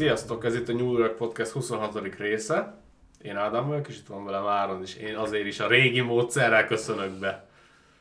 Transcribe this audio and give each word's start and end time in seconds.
Sziasztok, 0.00 0.44
ez 0.44 0.54
itt 0.54 0.68
a 0.68 0.72
New 0.72 0.98
York 0.98 1.16
Podcast 1.16 1.50
26. 1.50 2.16
része. 2.18 2.80
Én 3.22 3.36
Ádám 3.36 3.66
vagyok, 3.66 3.88
és 3.88 3.96
itt 3.96 4.06
van 4.06 4.24
velem 4.24 4.46
Áron 4.46 4.82
is. 4.82 4.94
Én 4.94 5.16
azért 5.16 5.46
is 5.46 5.60
a 5.60 5.68
régi 5.68 6.00
módszerrel 6.00 6.66
köszönök 6.66 7.18
be. 7.18 7.48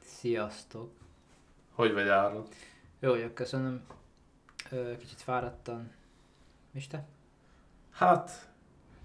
Sziasztok! 0.05 0.91
Hogy 1.73 1.93
vagy 1.93 2.07
Áron? 2.07 2.45
Jó 2.99 3.09
vagyok, 3.09 3.33
köszönöm. 3.33 3.81
Kicsit 4.99 5.21
fáradtan. 5.21 5.91
És 6.73 6.87
te? 6.87 7.07
Hát, 7.91 8.49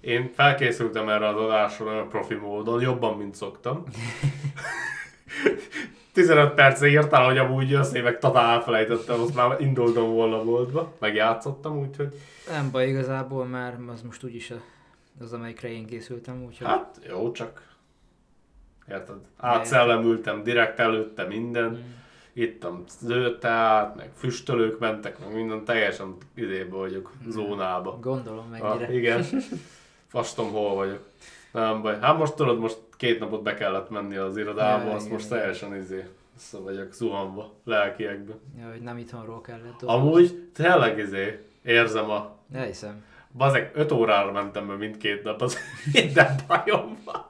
én 0.00 0.32
felkészültem 0.34 1.08
erre 1.08 1.28
az 1.28 1.36
adásra 1.36 1.84
nagyon 1.84 2.08
profi 2.08 2.34
módon, 2.34 2.80
jobban, 2.80 3.16
mint 3.16 3.34
szoktam. 3.34 3.84
15 6.12 6.54
percig 6.54 6.92
írtál, 6.92 7.24
hogy 7.24 7.38
amúgy 7.38 7.70
én 7.94 8.02
meg 8.02 8.18
totál 8.18 8.54
elfelejtettem, 8.56 9.20
azt 9.20 9.34
már 9.34 9.60
indultam 9.60 10.10
volna 10.12 10.44
boltba, 10.44 10.92
megjátszottam, 10.98 11.78
úgyhogy 11.78 12.20
Nem 12.50 12.70
baj 12.70 12.88
igazából, 12.88 13.44
mert 13.44 13.76
az 13.92 14.02
most 14.02 14.24
úgyis 14.24 14.52
az, 15.20 15.32
amelyikre 15.32 15.68
én 15.72 15.86
készültem, 15.86 16.44
úgyhogy... 16.44 16.66
hát 16.66 17.00
jó, 17.08 17.32
csak 17.32 17.62
érted, 18.90 19.16
átszellemültem, 19.36 20.42
direkt 20.42 20.78
előtte 20.78 21.24
minden, 21.26 21.70
Mm. 21.70 22.42
ittam 22.42 22.84
zöldteát, 23.00 23.96
meg 23.96 24.10
füstölők 24.16 24.78
mentek, 24.78 25.18
meg 25.18 25.34
minden, 25.34 25.64
teljesen 25.64 26.16
idébe 26.34 26.76
vagyok, 26.76 27.12
zónába. 27.28 27.98
Gondolom 28.00 28.44
Ah, 28.52 28.60
mennyire. 28.60 28.92
igen. 28.94 29.24
Fastom, 30.12 30.50
hol 30.52 30.74
vagyok. 30.74 31.00
Nem 31.52 31.82
baj. 31.82 31.98
Hát 32.00 32.18
most 32.18 32.34
tudod, 32.34 32.58
most 32.58 32.78
két 32.96 33.18
napot 33.18 33.42
be 33.42 33.54
kellett 33.54 33.90
menni 33.90 34.16
az 34.16 34.36
irodába, 34.36 34.84
Ja, 34.84 34.94
azt 34.94 35.04
igen, 35.04 35.16
most 35.16 35.28
teljesen 35.28 35.76
izé, 35.76 36.04
össze 36.36 36.58
vagyok 36.58 36.92
zuhanva, 36.92 37.54
lelkiekben. 37.64 38.40
Ja, 38.58 38.70
hogy 38.70 38.80
nem 38.80 38.98
itthonról 38.98 39.40
kellett 39.40 39.78
dolgozni. 39.78 40.08
Amúgy 40.08 40.50
tényleg 40.52 40.98
izé, 40.98 41.44
érzem 41.62 42.10
a... 42.10 42.36
Elhiszem. 42.52 43.04
Bazeg, 43.32 43.70
5 43.74 43.92
órára 43.92 44.32
mentem 44.32 44.66
be 44.66 44.74
mindkét 44.74 45.22
nap, 45.22 45.40
az 45.40 45.58
minden 45.92 46.34
bajom 46.46 46.98
van. 47.04 47.24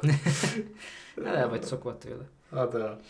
El 1.34 1.48
vagy 1.48 1.62
szokva 1.62 1.98
tőle. 1.98 2.24
Hát 2.52 2.74
el. 2.74 3.00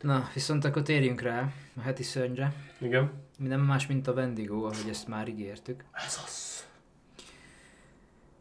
Na, 0.00 0.28
viszont 0.34 0.64
akkor 0.64 0.82
térjünk 0.82 1.20
rá 1.20 1.48
a 1.76 1.80
heti 1.80 2.02
szörnyre. 2.02 2.52
Igen. 2.78 3.10
Mi 3.38 3.48
nem 3.48 3.60
más, 3.60 3.86
mint 3.86 4.06
a 4.08 4.12
Wendigo, 4.12 4.56
ahogy 4.56 4.88
ezt 4.88 5.08
már 5.08 5.28
ígértük. 5.28 5.84
Ez 5.92 6.20
az. 6.24 6.66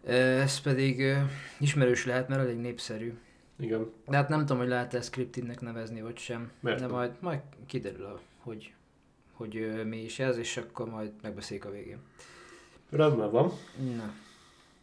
Ez 0.05 0.59
pedig 0.61 1.15
ismerős 1.59 2.05
lehet, 2.05 2.27
mert 2.27 2.41
elég 2.41 2.57
népszerű. 2.57 3.13
Igen. 3.59 3.91
De 4.07 4.15
hát 4.15 4.29
nem 4.29 4.39
tudom, 4.39 4.57
hogy 4.57 4.67
lehet-e 4.67 4.97
ezt 4.97 5.09
kriptidnek 5.09 5.61
nevezni, 5.61 6.01
vagy 6.01 6.17
sem. 6.17 6.51
Miért 6.59 6.79
De 6.79 6.87
majd, 6.87 7.11
majd 7.19 7.39
kiderül, 7.65 8.19
hogy, 8.39 8.73
hogy 9.33 9.83
mi 9.85 9.97
is 9.97 10.19
ez, 10.19 10.37
és 10.37 10.57
akkor 10.57 10.89
majd 10.89 11.11
megbeszéljük 11.21 11.65
a 11.65 11.71
végén. 11.71 11.99
Rendben 12.89 13.31
van. 13.31 13.51
Na. 13.95 14.13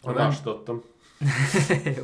Wen- 0.04 0.16
másodottam. 0.16 0.82
Jó. 1.96 2.02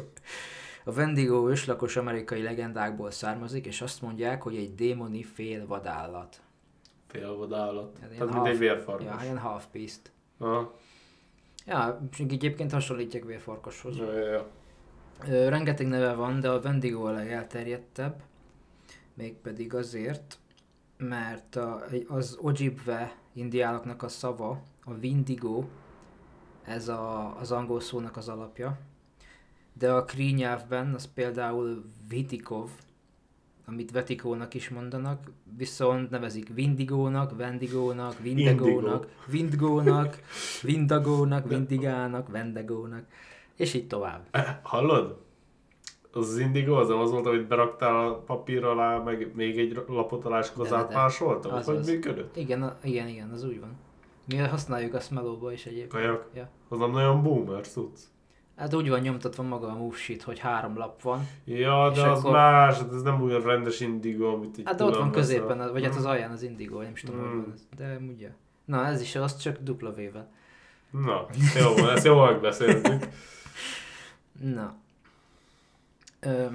A 0.85 0.91
Wendigo 0.91 1.51
őslakos 1.51 1.97
amerikai 1.97 2.43
legendákból 2.43 3.11
származik, 3.11 3.67
és 3.67 3.81
azt 3.81 4.03
mondják, 4.03 4.43
hogy 4.43 4.57
egy 4.57 4.75
démoni 4.75 5.23
fél 5.23 5.67
vadállat. 5.67 6.41
Félvadállat. 7.07 7.99
Ilyen 7.99 8.11
Tehát 8.11 8.35
mint 8.35 8.47
egy 8.47 8.59
vérfarkas. 8.59 9.07
Ja, 9.07 9.19
ilyen 9.23 9.39
half 9.39 9.65
beast. 9.73 10.13
Aha. 10.39 10.79
Ja, 11.69 12.01
egyébként 12.19 12.73
hasonlítják 12.73 13.25
vérfarkashoz. 13.25 13.97
Ja, 13.97 14.13
ja, 14.13 14.31
ja. 14.31 14.47
Ö, 15.29 15.49
rengeteg 15.49 15.87
neve 15.87 16.15
van, 16.15 16.41
de 16.41 16.51
a 16.51 16.59
Wendigo 16.59 17.07
a 17.07 17.11
legelterjedtebb. 17.11 18.23
Mégpedig 19.15 19.75
azért, 19.75 20.39
mert 20.97 21.57
a, 21.57 21.85
az 22.09 22.39
Ojibwe 22.41 23.17
indiáloknak 23.33 24.03
a 24.03 24.09
szava, 24.09 24.63
a 24.85 24.93
Windigo, 25.03 25.65
ez 26.65 26.89
a, 26.89 27.37
az 27.39 27.53
angol 27.53 27.81
szónak 27.81 28.17
az 28.17 28.29
alapja. 28.29 28.79
De 29.73 29.93
a 29.93 30.05
Cree 30.05 30.31
nyelvben 30.31 30.95
az 30.95 31.13
például 31.15 31.85
Vitikov, 32.09 32.71
amit 33.69 33.91
Vetikónak 33.91 34.55
is 34.55 34.69
mondanak, 34.69 35.31
viszont 35.57 36.11
nevezik 36.11 36.51
Windigónak, 36.57 37.33
Wendigónak, 37.39 38.17
Windegónak, 38.23 39.07
Windgónak, 39.33 40.19
Windagónak, 40.65 41.47
Windigának, 41.51 42.29
Vendegónak, 42.29 43.05
és 43.57 43.75
így 43.75 43.87
tovább. 43.87 44.37
Hallod? 44.63 45.17
Az 46.13 46.29
az 46.29 46.39
indigo 46.39 46.75
az 46.75 46.89
nem 46.89 46.99
az 46.99 47.11
volt, 47.11 47.27
hogy 47.27 47.47
beraktál 47.47 48.07
a 48.09 48.15
papír 48.19 48.65
alá, 48.65 48.99
meg 48.99 49.31
még 49.35 49.59
egy 49.59 49.83
lapot 49.87 50.25
alá, 50.25 50.39
és 50.39 50.49
akkor 50.49 50.73
átmásoltam? 50.73 51.53
Az 51.53 51.67
Hogy 51.67 51.85
működött? 51.87 52.37
Igen, 52.37 52.63
a- 52.63 52.77
igen, 52.83 53.09
igen, 53.09 53.31
az 53.31 53.45
úgy 53.45 53.61
van. 53.61 53.77
Mi 54.25 54.37
használjuk 54.37 54.95
azt 54.95 55.11
melóba 55.11 55.53
is 55.53 55.67
egyébként. 55.67 55.93
Kajak? 55.93 56.29
Ja. 56.35 56.49
Az 56.69 56.79
nem 56.79 56.91
nagyon 56.91 57.23
boomer, 57.23 57.69
cucc. 57.69 57.99
Hát 58.59 58.75
úgy 58.75 58.89
van 58.89 59.01
nyomtatva 59.01 59.43
maga 59.43 59.69
a 59.69 59.77
move 59.77 59.97
sheet, 59.97 60.23
hogy 60.23 60.39
három 60.39 60.77
lap 60.77 61.03
van. 61.03 61.29
Ja, 61.45 61.91
de 61.91 62.03
az 62.03 62.19
akkor- 62.19 62.33
más, 62.33 62.79
ez 62.93 63.03
nem 63.03 63.23
olyan 63.23 63.43
rendes 63.43 63.81
indigo, 63.81 64.33
amit 64.33 64.59
így 64.59 64.65
Hát 64.67 64.81
ott 64.81 64.97
van 64.97 65.11
középen, 65.11 65.61
az- 65.61 65.71
vagy 65.71 65.85
hát 65.85 65.95
az 65.95 66.05
alján 66.05 66.31
az 66.31 66.43
indigo, 66.43 66.81
nem 66.83 66.93
is 66.95 67.01
tudom, 67.03 67.21
Mm. 67.21 67.37
van 67.37 67.53
ez. 67.55 67.67
De 67.77 67.99
ugye. 68.17 68.31
Na 68.65 68.87
ez 68.87 69.01
is 69.01 69.17
az, 69.17 69.37
csak 69.37 69.57
dupla 69.63 69.91
V-vel. 69.91 70.31
Na, 70.91 71.27
jó 71.61 71.75
van, 71.75 71.91
ezt 71.91 72.05
jól 72.05 72.27
megbeszéltük. 72.27 73.09
Na. 74.55 74.75
Ö, 76.21 76.47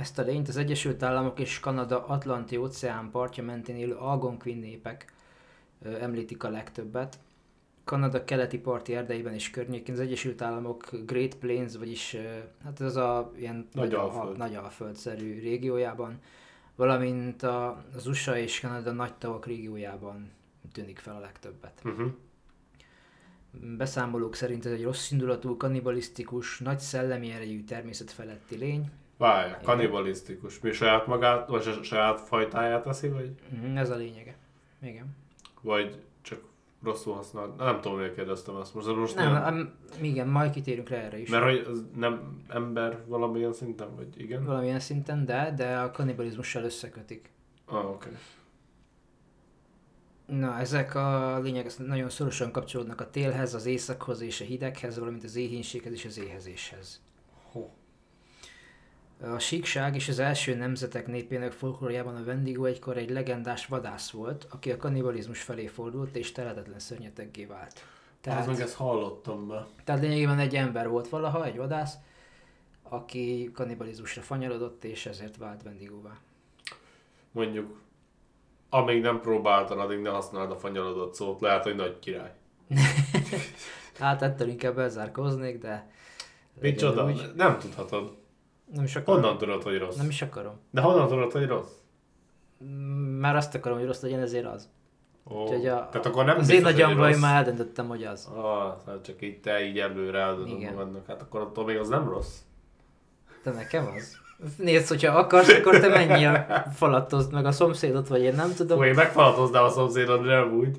ezt 0.00 0.18
a 0.18 0.22
lényt 0.22 0.48
az 0.48 0.56
Egyesült 0.56 1.02
Államok 1.02 1.38
és 1.40 1.60
Kanada 1.60 2.06
Atlanti 2.06 2.56
óceán 2.56 3.10
partja 3.10 3.44
mentén 3.44 3.76
élő 3.76 3.94
Algonquin 3.94 4.58
népek 4.58 5.12
ö, 5.82 6.00
említik 6.00 6.44
a 6.44 6.48
legtöbbet. 6.50 7.18
Kanada 7.86 8.24
keleti 8.24 8.58
parti 8.58 8.94
erdeiben 8.94 9.34
és 9.34 9.50
környékén 9.50 9.94
az 9.94 10.00
Egyesült 10.00 10.42
Államok 10.42 10.90
Great 11.06 11.34
Plains, 11.34 11.76
vagyis 11.76 12.16
hát 12.64 12.80
ez 12.80 12.96
a 12.96 13.32
ilyen 13.38 13.68
Nagy 13.72 13.90
nagy, 13.90 13.94
Alföld. 13.94 14.36
Nagy 14.36 14.54
alföldszerű 14.54 15.40
régiójában, 15.40 16.20
valamint 16.76 17.42
a, 17.42 17.84
az 17.94 18.06
USA 18.06 18.38
és 18.38 18.60
Kanada 18.60 18.92
nagy 18.92 19.14
tavak 19.14 19.46
régiójában 19.46 20.30
tűnik 20.72 20.98
fel 20.98 21.16
a 21.16 21.18
legtöbbet. 21.18 21.82
Uh-huh. 21.84 22.10
Beszámolók 23.76 24.34
szerint 24.34 24.66
ez 24.66 24.72
egy 24.72 24.82
rossz 24.82 25.10
indulatú, 25.10 25.56
kannibalisztikus, 25.56 26.58
nagy 26.58 26.78
szellemi 26.78 27.30
erejű 27.30 27.64
természetfeletti 27.64 28.56
lény. 28.56 28.90
Várj, 29.16 29.52
kannibalisztikus. 29.62 30.60
Mi 30.60 30.72
saját 30.72 31.06
magát, 31.06 31.48
vagy 31.48 31.78
saját 31.82 32.20
fajtáját 32.20 32.86
eszi, 32.86 33.08
vagy, 33.08 33.34
Mhm, 33.48 33.76
Ez 33.76 33.90
a 33.90 33.96
lényege. 33.96 34.36
Igen. 34.82 35.16
vagy 35.60 36.00
rosszul 36.82 37.14
használ? 37.14 37.54
Nem 37.58 37.80
tudom, 37.80 37.98
miért 37.98 38.14
kérdeztem 38.14 38.56
ezt. 38.56 38.74
Most, 38.74 38.86
most 38.86 39.14
Nem, 39.14 39.32
nem, 39.32 39.74
igen, 40.00 40.28
majd 40.28 40.50
kitérünk 40.50 40.88
rá 40.88 40.96
erre 40.96 41.18
is. 41.18 41.30
Mert 41.30 41.44
hogy 41.44 41.66
az 41.70 41.84
nem 41.94 42.44
ember 42.48 43.04
valamilyen 43.06 43.52
szinten, 43.52 43.96
vagy 43.96 44.20
igen? 44.20 44.44
Valamilyen 44.44 44.80
szinten, 44.80 45.24
de, 45.24 45.52
de 45.56 45.78
a 45.78 45.90
kannibalizmussal 45.90 46.64
összekötik. 46.64 47.30
Ah, 47.64 47.90
oké. 47.90 48.08
Okay. 48.08 48.18
Na, 50.26 50.58
ezek 50.58 50.94
a 50.94 51.38
lényegek 51.38 51.78
nagyon 51.78 52.08
szorosan 52.08 52.52
kapcsolódnak 52.52 53.00
a 53.00 53.10
télhez, 53.10 53.54
az 53.54 53.66
éjszakhoz 53.66 54.20
és 54.20 54.40
a 54.40 54.44
hideghez, 54.44 54.98
valamint 54.98 55.24
az 55.24 55.36
éhénységhez 55.36 55.92
és 55.92 56.04
az 56.04 56.18
éhezéshez. 56.18 57.00
A 59.20 59.38
síkság 59.38 59.94
és 59.94 60.08
az 60.08 60.18
első 60.18 60.54
nemzetek 60.54 61.06
népének 61.06 61.52
folklórjában 61.52 62.16
a 62.16 62.20
Wendigo 62.20 62.64
egykor 62.64 62.96
egy 62.96 63.10
legendás 63.10 63.66
vadász 63.66 64.10
volt, 64.10 64.46
aki 64.50 64.70
a 64.70 64.76
kannibalizmus 64.76 65.42
felé 65.42 65.66
fordult 65.66 66.16
és 66.16 66.32
teletetlen 66.32 66.78
szörnyeteggé 66.78 67.44
vált. 67.44 67.84
Tehát... 68.20 68.40
Az 68.40 68.46
meg 68.46 68.60
ezt 68.60 68.74
hallottam 68.74 69.48
be. 69.48 69.66
tehát 69.84 70.02
lényegében 70.02 70.38
egy 70.38 70.56
ember 70.56 70.88
volt 70.88 71.08
valaha, 71.08 71.44
egy 71.44 71.56
vadász, 71.56 71.94
aki 72.82 73.50
kannibalizmusra 73.54 74.22
fanyarodott 74.22 74.84
és 74.84 75.06
ezért 75.06 75.36
vált 75.36 75.62
Wendigóvá. 75.64 76.18
Mondjuk, 77.32 77.80
amíg 78.70 79.00
nem 79.00 79.20
próbáltad, 79.20 79.78
addig 79.78 79.98
ne 79.98 80.10
használd 80.10 80.50
a 80.50 80.58
fanyalodott 80.58 81.14
szót. 81.14 81.40
Lehet, 81.40 81.62
hogy 81.62 81.74
nagy 81.74 81.98
király. 81.98 82.32
Hát 83.98 84.22
ettől 84.22 84.48
inkább 84.48 84.78
elzárkóznék, 84.78 85.58
de... 85.58 85.90
Micsoda? 86.60 87.04
úgy. 87.04 87.32
Nem 87.34 87.58
tudhatod. 87.58 88.16
Nem 88.74 88.84
is 88.84 88.96
akarom. 88.96 89.20
Honnan 89.20 89.38
tudod, 89.38 89.62
hogy 89.62 89.78
rossz? 89.78 89.96
Nem 89.96 90.08
is 90.08 90.22
akarom. 90.22 90.54
De 90.70 90.80
honnan 90.80 91.08
tudod, 91.08 91.32
hogy 91.32 91.46
rossz? 91.46 91.70
Mm, 92.64 93.18
Már 93.20 93.36
azt 93.36 93.54
akarom, 93.54 93.78
hogy 93.78 93.86
rossz 93.86 94.00
legyen, 94.02 94.20
ezért 94.20 94.46
az. 94.46 94.68
Ó, 95.30 95.42
Úgyhogy 95.42 95.66
a, 95.66 95.88
tehát 95.90 96.06
akkor 96.06 96.24
nem 96.24 96.38
az 96.38 96.48
én 96.48 96.56
biztos, 96.56 96.72
hogy 96.72 96.82
agyamban 96.82 97.10
én 97.10 97.18
már 97.18 97.36
eldöntöttem, 97.36 97.88
hogy 97.88 98.04
az. 98.04 98.28
Ah, 98.34 98.74
csak 99.04 99.22
így 99.22 99.40
te 99.40 99.64
így 99.64 99.78
előre 99.78 100.18
eldöntöd 100.18 100.60
magadnak. 100.60 101.06
Hát 101.06 101.22
akkor 101.22 101.40
attól 101.40 101.64
még 101.64 101.76
az 101.78 101.88
nem 101.88 102.08
rossz. 102.08 102.36
De 103.42 103.50
nekem 103.50 103.92
az. 103.96 104.16
Nézd, 104.56 104.88
hogyha 104.88 105.18
akarsz, 105.18 105.48
akkor 105.48 105.80
te 105.80 105.88
menjél, 105.88 106.46
falatozd 106.76 107.32
meg 107.32 107.46
a 107.46 107.52
szomszédot, 107.52 108.08
vagy 108.08 108.22
én 108.22 108.34
nem 108.34 108.54
tudom. 108.54 108.78
Fú, 108.78 108.84
én 108.84 108.94
megfalatoznám 108.94 109.64
a 109.64 109.68
szomszédod, 109.68 110.24
de 110.26 110.34
nem 110.34 110.52
úgy. 110.52 110.76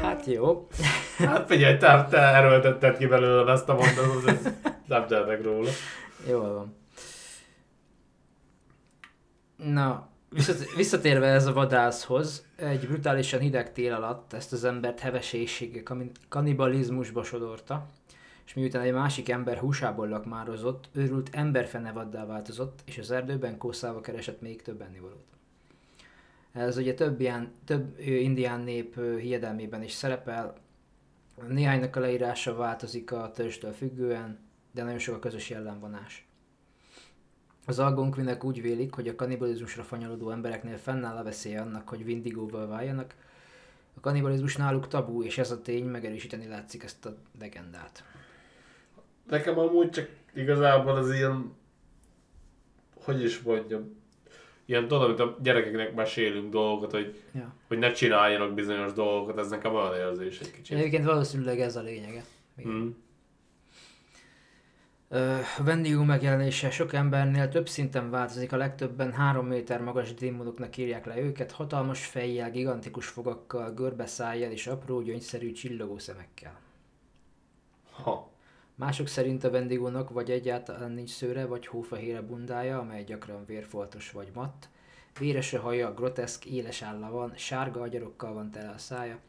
Hát 0.00 0.26
jó. 0.26 0.66
Hát 1.18 1.46
figyelj, 1.46 1.76
te, 1.76 2.06
te 2.10 2.18
erőltetted 2.18 2.96
ki 2.96 3.06
belőlem 3.06 3.48
ezt 3.48 3.68
a 3.68 3.74
mondatot, 3.74 4.26
ez 4.28 4.52
nem 4.86 5.06
tehetek 5.06 5.42
róla. 5.42 5.70
Jól 6.28 6.52
van. 6.52 6.76
Na, 9.72 10.08
Visszat- 10.30 10.74
Visszatérve 10.74 11.26
ez 11.26 11.46
a 11.46 11.52
vadászhoz, 11.52 12.46
egy 12.56 12.86
brutálisan 12.86 13.40
hideg 13.40 13.72
tél 13.72 13.92
alatt 13.94 14.32
ezt 14.32 14.52
az 14.52 14.64
embert 14.64 15.00
heves 15.00 15.32
éjsége 15.32 15.82
kami- 15.82 16.10
kanibalizmusba 16.28 17.22
sodorta, 17.22 17.86
és 18.46 18.54
miután 18.54 18.82
egy 18.82 18.92
másik 18.92 19.28
ember 19.28 19.58
húsából 19.58 20.08
lakmározott, 20.08 20.88
őrült 20.92 21.28
emberfenevaddá 21.32 22.26
változott, 22.26 22.78
és 22.84 22.98
az 22.98 23.10
erdőben 23.10 23.58
kószálva 23.58 24.00
keresett 24.00 24.40
még 24.40 24.62
több 24.62 24.80
ennivalót. 24.80 25.24
Ez 26.52 26.76
ugye 26.76 26.94
több, 26.94 27.20
ilyen, 27.20 27.52
több 27.64 27.98
indián 27.98 28.60
nép 28.60 29.00
hiedelmében 29.20 29.82
is 29.82 29.92
szerepel, 29.92 30.54
néhánynak 31.48 31.96
a 31.96 32.00
leírása 32.00 32.54
változik 32.54 33.12
a 33.12 33.30
törzstől 33.34 33.72
függően, 33.72 34.38
de 34.72 34.82
nagyon 34.82 34.98
sok 34.98 35.14
a 35.14 35.18
közös 35.18 35.50
jellemvonás. 35.50 36.28
Az 37.66 37.78
algonkvinek 37.78 38.44
úgy 38.44 38.62
vélik, 38.62 38.94
hogy 38.94 39.08
a 39.08 39.14
kannibalizmusra 39.14 39.82
fanyalodó 39.82 40.30
embereknél 40.30 40.76
fennáll 40.76 41.16
a 41.16 41.22
veszély 41.22 41.56
annak, 41.56 41.88
hogy 41.88 42.04
vindigóval 42.04 42.66
váljanak. 42.66 43.14
A 43.94 44.00
kannibalizmus 44.00 44.56
náluk 44.56 44.88
tabú, 44.88 45.22
és 45.22 45.38
ez 45.38 45.50
a 45.50 45.60
tény 45.60 45.84
megerősíteni 45.84 46.46
látszik 46.46 46.82
ezt 46.82 47.06
a 47.06 47.16
legendát. 47.40 48.04
Nekem 49.26 49.58
amúgy 49.58 49.90
csak 49.90 50.08
igazából 50.34 50.96
az 50.96 51.12
ilyen, 51.12 51.54
hogy 53.04 53.22
is 53.22 53.40
mondjam, 53.40 53.96
ilyen 54.68 54.88
tudod, 54.88 55.02
amit 55.02 55.20
a 55.20 55.36
gyerekeknek 55.42 55.94
mesélünk 55.94 56.50
dolgokat, 56.52 56.90
hogy, 56.90 57.22
Ja. 57.32 57.54
hogy 57.68 57.78
ne 57.78 57.92
csináljanak 57.92 58.54
bizonyos 58.54 58.92
dolgokat, 58.92 59.38
ez 59.38 59.48
nekem 59.50 59.74
olyan 59.74 59.94
érzés 59.94 60.40
egy 60.40 60.50
kicsit. 60.50 60.76
Egyébként 60.78 61.04
valószínűleg 61.04 61.60
ez 61.60 61.76
a 61.76 61.80
lényege. 61.82 62.24
Hmm. 62.56 62.96
Ö, 65.08 65.34
A 65.58 65.62
vendégú 65.62 66.02
megjelenése 66.02 66.70
sok 66.70 66.92
embernél 66.92 67.48
több 67.48 67.68
szinten 67.68 68.10
változik, 68.10 68.52
a 68.52 68.56
legtöbben 68.56 69.12
három 69.12 69.46
méter 69.46 69.80
magas 69.80 70.14
démonoknak 70.14 70.76
írják 70.76 71.06
le 71.06 71.18
őket, 71.20 71.52
hatalmas 71.52 72.06
fejjel, 72.06 72.50
gigantikus 72.50 73.06
fogakkal, 73.06 73.72
görbe 73.74 74.06
szájjal 74.06 74.50
és 74.50 74.66
apró, 74.66 75.00
gyöngyszerű 75.00 75.52
csillogó 75.52 75.98
szemekkel. 75.98 76.60
Ha. 77.90 78.30
Mások 78.78 79.06
szerint 79.06 79.44
a 79.44 79.50
vendégónak 79.50 80.10
vagy 80.10 80.30
egyáltalán 80.30 80.90
nincs 80.90 81.10
szőre, 81.10 81.46
vagy 81.46 81.66
hófehér 81.66 82.16
a 82.16 82.26
bundája, 82.26 82.78
amely 82.78 83.04
gyakran 83.04 83.44
vérfoltos 83.44 84.10
vagy 84.10 84.30
matt. 84.34 84.68
Véres 85.18 85.52
a 85.52 85.60
haja, 85.60 85.94
groteszk, 85.94 86.44
éles 86.44 86.82
álla 86.82 87.10
van, 87.10 87.36
sárga 87.36 87.80
agyarokkal 87.80 88.32
van 88.32 88.50
tele 88.50 88.68
a 88.70 88.78
szája. 88.78 89.20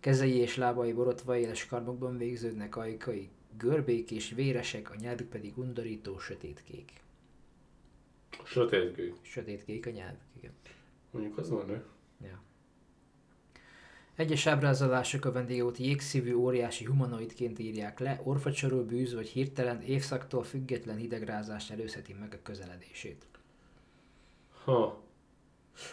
Kezei 0.00 0.36
és 0.36 0.56
lábai 0.56 0.92
borotva 0.92 1.36
éles 1.36 1.66
karmokban 1.66 2.18
végződnek 2.18 2.76
ajkai, 2.76 3.28
görbék 3.58 4.10
és 4.10 4.30
véresek, 4.30 4.90
a 4.90 4.94
nyelvük 5.00 5.28
pedig 5.28 5.58
undorító, 5.58 6.18
sötétkék. 6.18 6.92
Sötétkék. 8.44 9.14
Sötétkék 9.22 9.86
a 9.86 9.90
nyelvük, 9.90 10.20
igen. 10.36 10.52
Mondjuk 11.10 11.38
az 11.38 11.50
van, 11.50 11.66
ne? 11.66 11.82
Ja. 12.28 12.42
Egyes 14.20 14.46
ábrázolások 14.46 15.24
a 15.24 15.32
vendégót 15.32 15.78
jégszívű 15.78 16.34
óriási 16.34 16.84
humanoidként 16.84 17.58
írják 17.58 17.98
le, 17.98 18.20
orfacsoró 18.22 18.84
bűz 18.84 19.14
vagy 19.14 19.28
hirtelen 19.28 19.82
évszaktól 19.82 20.42
független 20.42 20.96
hidegrázás 20.96 21.70
előzheti 21.70 22.16
meg 22.20 22.34
a 22.34 22.42
közeledését. 22.42 23.26
Ha. 24.64 25.02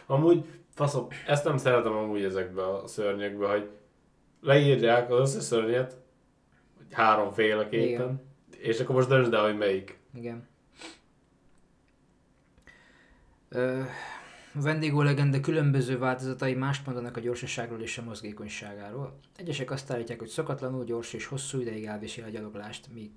Amúgy, 0.06 0.46
faszom, 0.74 1.08
ezt 1.28 1.44
nem 1.44 1.58
szeretem 1.58 1.92
amúgy 1.92 2.24
ezekbe 2.24 2.68
a 2.68 2.88
szörnyekbe, 2.88 3.48
hogy 3.48 3.70
leírják 4.42 5.12
az 5.12 5.20
összes 5.20 5.44
szörnyet, 5.44 5.98
hogy 6.78 6.86
háromféleképpen, 6.92 8.22
és 8.58 8.80
akkor 8.80 8.96
most 8.96 9.08
döntsd 9.08 9.34
el, 9.34 9.44
hogy 9.44 9.58
melyik. 9.58 9.98
Igen. 10.14 10.48
Ö, 13.50 13.82
a 14.58 14.62
vendégó 14.62 15.02
legenda 15.02 15.40
különböző 15.40 15.98
változatai 15.98 16.54
mást 16.54 16.86
mondanak 16.86 17.18
a 17.18 17.20
gyorsaságról 17.20 17.82
és 17.82 17.98
a 17.98 18.04
mozgékonyságáról. 18.04 19.20
Egyesek 19.36 19.72
azt 19.72 19.92
állítják, 19.92 20.20
hogy 20.20 20.28
szokatlanul 20.28 20.86
gyors 20.86 21.14
és 21.14 21.26
hosszú 21.26 21.60
ideig 21.60 21.86
elvisel 21.86 22.26
a 22.26 22.30
gyaloglást, 22.30 22.88
míg 22.94 23.12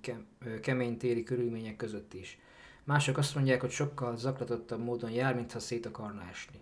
kemény 0.60 0.96
téli 0.96 1.22
körülmények 1.22 1.76
között 1.76 2.14
is. 2.14 2.38
Mások 2.84 3.18
azt 3.18 3.34
mondják, 3.34 3.60
hogy 3.60 3.70
sokkal 3.70 4.16
zaklatottabb 4.16 4.84
módon 4.84 5.10
jár, 5.10 5.34
mintha 5.34 5.58
szét 5.58 5.86
akarna 5.86 6.22
esni. 6.30 6.60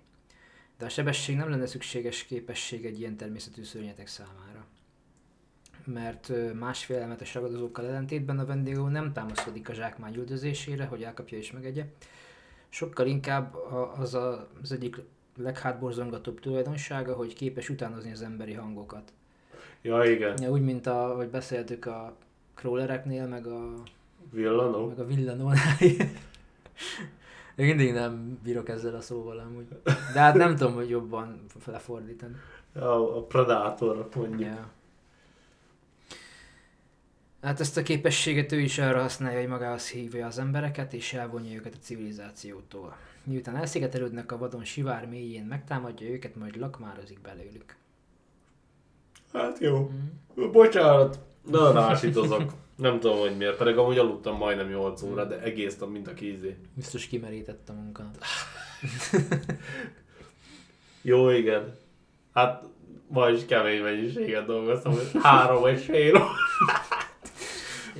De 0.79 0.85
a 0.85 0.89
sebesség 0.89 1.37
nem 1.37 1.51
lenne 1.51 1.67
szükséges 1.67 2.25
képesség 2.25 2.85
egy 2.85 2.99
ilyen 3.01 3.17
természetű 3.17 3.63
szörnyetek 3.63 4.07
számára. 4.07 4.67
Mert 5.85 6.29
ö, 6.29 6.53
más 6.53 6.85
félelmetes 6.85 7.35
ragadozókkal 7.35 7.87
ellentétben 7.87 8.39
a 8.39 8.47
vendégó 8.47 8.87
nem 8.87 9.13
támaszkodik 9.13 9.69
a 9.69 9.75
zsákmány 9.75 10.15
üldözésére, 10.15 10.85
hogy 10.85 11.03
elkapja 11.03 11.39
és 11.39 11.53
megegye. 11.53 11.85
Sokkal 12.69 13.07
inkább 13.07 13.55
a- 13.55 13.93
az 13.99 14.15
a, 14.15 14.49
az 14.63 14.73
egyik 14.73 15.01
leghátborzongatóbb 15.37 16.41
tulajdonsága, 16.41 17.15
hogy 17.15 17.35
képes 17.35 17.69
utánozni 17.69 18.13
az 18.13 18.23
emberi 18.23 18.53
hangokat. 18.53 19.13
Ja, 19.83 20.05
igen. 20.05 20.43
Ja, 20.43 20.51
úgy, 20.51 20.63
mint 20.63 20.87
a, 20.87 21.15
hogy 21.17 21.29
beszéltük 21.29 21.87
a 21.87 22.17
crawlereknél, 22.55 23.27
meg 23.27 23.47
a, 23.47 23.73
Villanó. 24.31 24.87
meg 24.87 24.99
a 24.99 25.05
villanónál. 25.07 25.77
Én 27.57 27.67
mindig 27.67 27.93
nem 27.93 28.39
bírok 28.43 28.69
ezzel 28.69 28.95
a 28.95 29.01
szóval 29.01 29.39
amúgy. 29.39 29.67
De 30.13 30.21
hát 30.21 30.35
nem 30.35 30.57
tudom, 30.57 30.75
hogy 30.75 30.89
jobban 30.89 31.41
lefordítani. 31.67 32.35
Ja, 32.75 33.17
a 33.17 33.23
Predator 33.23 34.09
mondjuk. 34.15 34.41
Ja. 34.41 34.69
Hát 37.41 37.61
ezt 37.61 37.77
a 37.77 37.83
képességet 37.83 38.53
ő 38.53 38.61
is 38.61 38.79
arra 38.79 39.01
használja, 39.01 39.39
hogy 39.39 39.49
magához 39.49 39.89
hívja 39.89 40.27
az 40.27 40.39
embereket, 40.39 40.93
és 40.93 41.13
elvonja 41.13 41.55
őket 41.55 41.75
a 41.75 41.83
civilizációtól. 41.83 42.97
Miután 43.25 43.57
elszigetelődnek 43.57 44.33
a 44.33 44.39
vadon 44.39 44.65
sivár 44.65 45.07
mélyén, 45.07 45.45
megtámadja 45.45 46.09
őket, 46.09 46.37
majd 46.37 46.57
lakmározik 46.57 47.21
belőlük. 47.21 47.77
Hát 49.33 49.59
jó. 49.59 49.91
Mm. 50.41 50.51
Bocsánat, 50.51 51.19
nagyon 51.51 51.77
ásítozok. 51.77 52.53
Nem 52.77 53.01
tudom, 53.01 53.19
hogy 53.19 53.37
miért, 53.37 53.57
pedig 53.57 53.77
amúgy 53.77 53.99
aludtam 53.99 54.37
majdnem 54.37 54.69
8 54.69 55.03
óra, 55.03 55.25
de 55.25 55.41
egész 55.41 55.79
nap, 55.79 55.91
mint 55.91 56.09
a 56.09 56.15
kízé. 56.15 56.57
Biztos 56.75 57.07
kimerített 57.07 57.69
a 57.69 57.73
munkát. 57.73 58.19
Jó, 61.03 61.31
igen. 61.31 61.77
Hát 62.35 62.65
ma 63.09 63.29
is 63.29 63.47
kemény 63.47 63.83
mennyiséget 63.83 64.47
dolgoztam, 64.47 64.93
hogy 64.93 65.11
három 65.23 65.67
és 65.67 65.85
fél 65.85 66.17
óra. 66.17 66.27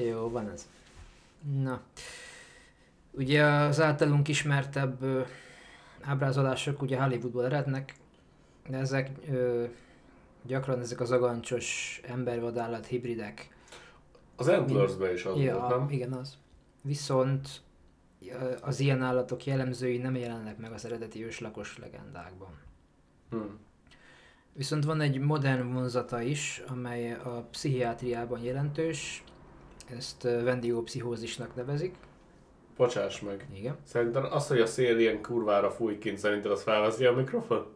Jó, 0.07 0.29
van 0.31 0.51
ez. 0.51 0.69
Na. 1.63 1.81
Ugye 3.11 3.45
az 3.45 3.81
általunk 3.81 4.29
ismertebb 4.29 5.03
ö, 5.03 5.21
ábrázolások 6.01 6.83
ugye 6.83 7.03
Hollywoodból 7.03 7.45
erednek, 7.45 7.95
de 8.69 8.77
ezek 8.77 9.11
ö, 9.31 9.65
gyakran 10.43 10.81
ezek 10.81 11.01
az 11.01 11.11
agancsos 11.11 12.01
embervadállat 12.05 12.87
hibridek. 12.87 13.57
Az 14.37 14.49
Antlersben 14.49 15.13
is 15.15 15.25
az 15.25 15.33
volt, 15.33 15.45
Ja, 15.45 15.67
nem? 15.69 15.87
igen 15.91 16.13
az. 16.13 16.37
Viszont 16.83 17.49
az 18.61 18.81
ilyen 18.81 19.03
állatok 19.03 19.45
jellemzői 19.45 19.99
nem 19.99 20.17
jelennek 20.17 20.59
meg 20.59 20.73
az 20.73 20.85
eredeti 20.85 21.25
őslakos 21.25 21.79
legendákban. 21.79 22.59
Hm. 23.31 23.37
Viszont 24.53 24.85
van 24.85 25.01
egy 25.01 25.19
modern 25.19 25.73
vonzata 25.73 26.21
is, 26.21 26.63
amely 26.69 27.13
a 27.13 27.47
pszichiátriában 27.51 28.41
jelentős, 28.41 29.25
ezt 29.97 30.25
ö, 30.25 30.43
vendiópszichózisnak 30.43 31.55
nevezik. 31.55 31.95
Bocsáss 32.77 33.21
meg. 33.21 33.47
Igen. 33.55 33.77
Szerintem 33.85 34.25
az, 34.31 34.47
hogy 34.47 34.61
a 34.61 34.67
szél 34.67 34.99
ilyen 34.99 35.23
kurvára 35.23 35.71
fúj 35.71 35.99
kint, 35.99 36.19
szerinted 36.19 36.51
az 36.51 36.63
felveszi 36.63 37.05
a 37.05 37.13
mikrofon? 37.13 37.67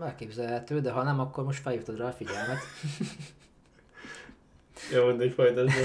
Elképzelhető, 0.00 0.80
de 0.80 0.90
ha 0.90 1.02
nem, 1.02 1.20
akkor 1.20 1.44
most 1.44 1.62
felhívtad 1.62 1.98
rá 1.98 2.08
a 2.08 2.12
figyelmet. 2.12 2.58
Jó, 4.92 5.06
mindegy, 5.06 5.32
folytasd. 5.32 5.76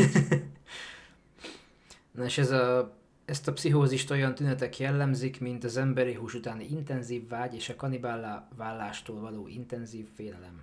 Na 2.12 2.26
és 2.26 2.38
ez 2.38 2.52
a, 2.52 2.96
ezt 3.26 3.48
a 3.48 3.54
pszichózist 3.54 4.12
olyan 4.12 4.36
tünetek 4.36 4.80
jellemzik, 4.80 5.40
mint 5.40 5.64
az 5.64 5.78
emberi 5.78 6.14
hús 6.14 6.34
utáni 6.34 6.68
intenzív 6.72 7.28
vágy 7.28 7.56
és 7.56 7.70
a 7.70 7.76
kanibálá 7.76 8.48
vállástól 8.56 9.20
való 9.20 9.48
intenzív 9.48 10.08
félelem. 10.16 10.62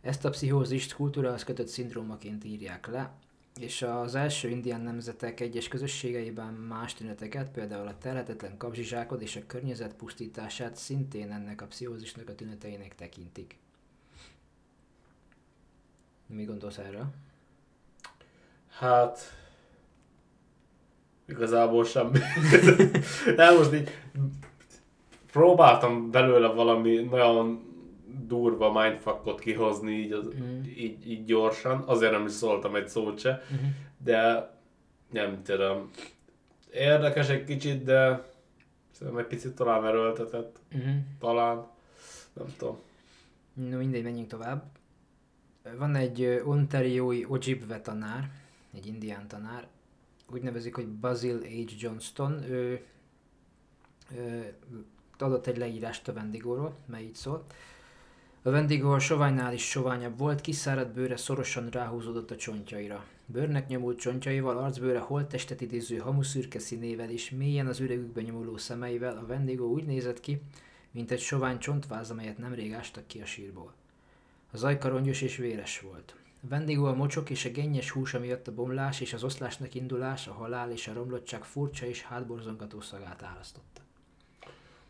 Ezt 0.00 0.24
a 0.24 0.30
pszichózist 0.30 0.94
kultúrához 0.94 1.44
kötött 1.44 1.66
szindrómaként 1.66 2.44
írják 2.44 2.86
le, 2.86 3.12
és 3.58 3.82
az 3.82 4.14
első 4.14 4.48
indián 4.48 4.80
nemzetek 4.80 5.40
egyes 5.40 5.68
közösségeiben 5.68 6.52
más 6.52 6.94
tüneteket, 6.94 7.50
például 7.50 7.86
a 7.86 7.98
telhetetlen 7.98 8.56
kapzsizsákod 8.56 9.22
és 9.22 9.36
a 9.36 9.46
környezet 9.46 9.94
pusztítását 9.94 10.76
szintén 10.76 11.32
ennek 11.32 11.62
a 11.62 11.66
pszichózisnak 11.66 12.28
a 12.28 12.34
tüneteinek 12.34 12.94
tekintik. 12.94 13.56
Mi 16.26 16.44
gondolsz 16.44 16.78
erről? 16.78 17.06
Hát... 18.68 19.18
Igazából 21.28 21.84
semmi. 21.84 22.18
Nem, 23.36 23.56
most 23.56 23.72
így 23.72 23.90
próbáltam 25.32 26.10
belőle 26.10 26.46
valami 26.46 26.96
nagyon 26.96 27.67
durva 28.26 28.82
mindfuckot 28.82 29.40
kihozni 29.40 29.92
így, 29.92 30.12
az, 30.12 30.26
Mm. 30.26 30.62
így, 30.62 31.10
így 31.10 31.24
gyorsan, 31.24 31.82
azért 31.86 32.12
nem 32.12 32.26
is 32.26 32.32
szóltam 32.32 32.74
egy 32.74 32.88
szót 32.88 33.18
se, 33.18 33.42
de 34.04 34.50
nem 35.10 35.42
tudom. 35.42 35.90
Érdekes 36.72 37.28
egy 37.28 37.44
kicsit, 37.44 37.82
de 37.84 38.26
Szerintem 38.98 39.22
egy 39.22 39.26
picit 39.28 39.54
talán 39.54 39.86
erőltetett. 39.86 40.58
Uh-huh. 40.74 40.94
Talán. 41.18 41.66
Nem 42.32 42.46
tudom. 42.56 42.78
No 43.52 43.76
mindegy, 43.76 44.02
menjünk 44.02 44.28
tovább. 44.28 44.64
Van 45.76 45.94
egy 45.94 46.42
ontariói 46.44 47.24
Ojibwe 47.28 47.80
tanár, 47.80 48.30
egy 48.74 48.86
indián 48.86 49.28
tanár, 49.28 49.66
úgy 50.32 50.42
nevezik, 50.42 50.74
hogy 50.74 50.86
Basil 50.88 51.38
H. 51.40 51.80
Johnston. 51.82 52.42
Ő, 52.42 52.86
ő 54.14 54.54
adott 55.18 55.46
egy 55.46 55.56
leírást 55.56 56.08
a 56.08 56.12
Vendigóról, 56.12 56.76
mely 56.86 57.02
így 57.02 57.14
szól. 57.14 57.44
A 58.48 58.50
Vendigó 58.50 58.90
a 58.90 58.98
soványnál 58.98 59.52
is 59.52 59.68
soványabb 59.68 60.18
volt, 60.18 60.40
kiszáradt 60.40 60.94
bőre 60.94 61.16
szorosan 61.16 61.68
ráhúzódott 61.68 62.30
a 62.30 62.36
csontjaira. 62.36 63.04
Bőrnek 63.26 63.68
nyomult 63.68 63.98
csontjaival, 63.98 64.58
arcbőre 64.58 64.98
holttestet 64.98 65.60
idéző 65.60 65.96
hamuszürke 65.96 66.58
színével 66.58 67.10
és 67.10 67.30
mélyen 67.30 67.66
az 67.66 67.80
üregükbe 67.80 68.22
nyomuló 68.22 68.56
szemeivel 68.56 69.16
a 69.16 69.26
Vendigó 69.26 69.72
úgy 69.72 69.84
nézett 69.84 70.20
ki, 70.20 70.42
mint 70.90 71.10
egy 71.10 71.20
sovány 71.20 71.58
csontváz, 71.58 72.10
amelyet 72.10 72.38
nemrég 72.38 72.72
ástak 72.72 73.06
ki 73.06 73.20
a 73.20 73.24
sírból. 73.24 73.74
Az 74.52 74.64
ajka 74.64 74.88
rongyos 74.88 75.22
és 75.22 75.36
véres 75.36 75.80
volt. 75.80 76.16
A 76.42 76.46
Vendigó 76.48 76.84
a 76.84 76.94
mocsok 76.94 77.30
és 77.30 77.44
a 77.44 77.50
gennyes 77.50 77.90
húsa 77.90 78.18
miatt 78.18 78.48
a 78.48 78.54
bomlás 78.54 79.00
és 79.00 79.12
az 79.12 79.24
oszlásnak 79.24 79.74
indulás, 79.74 80.26
a 80.26 80.32
halál 80.32 80.70
és 80.70 80.88
a 80.88 80.92
romlottság 80.92 81.44
furcsa 81.44 81.86
és 81.86 82.02
hátborzongató 82.02 82.80
szagát 82.80 83.22
árasztotta. 83.22 83.87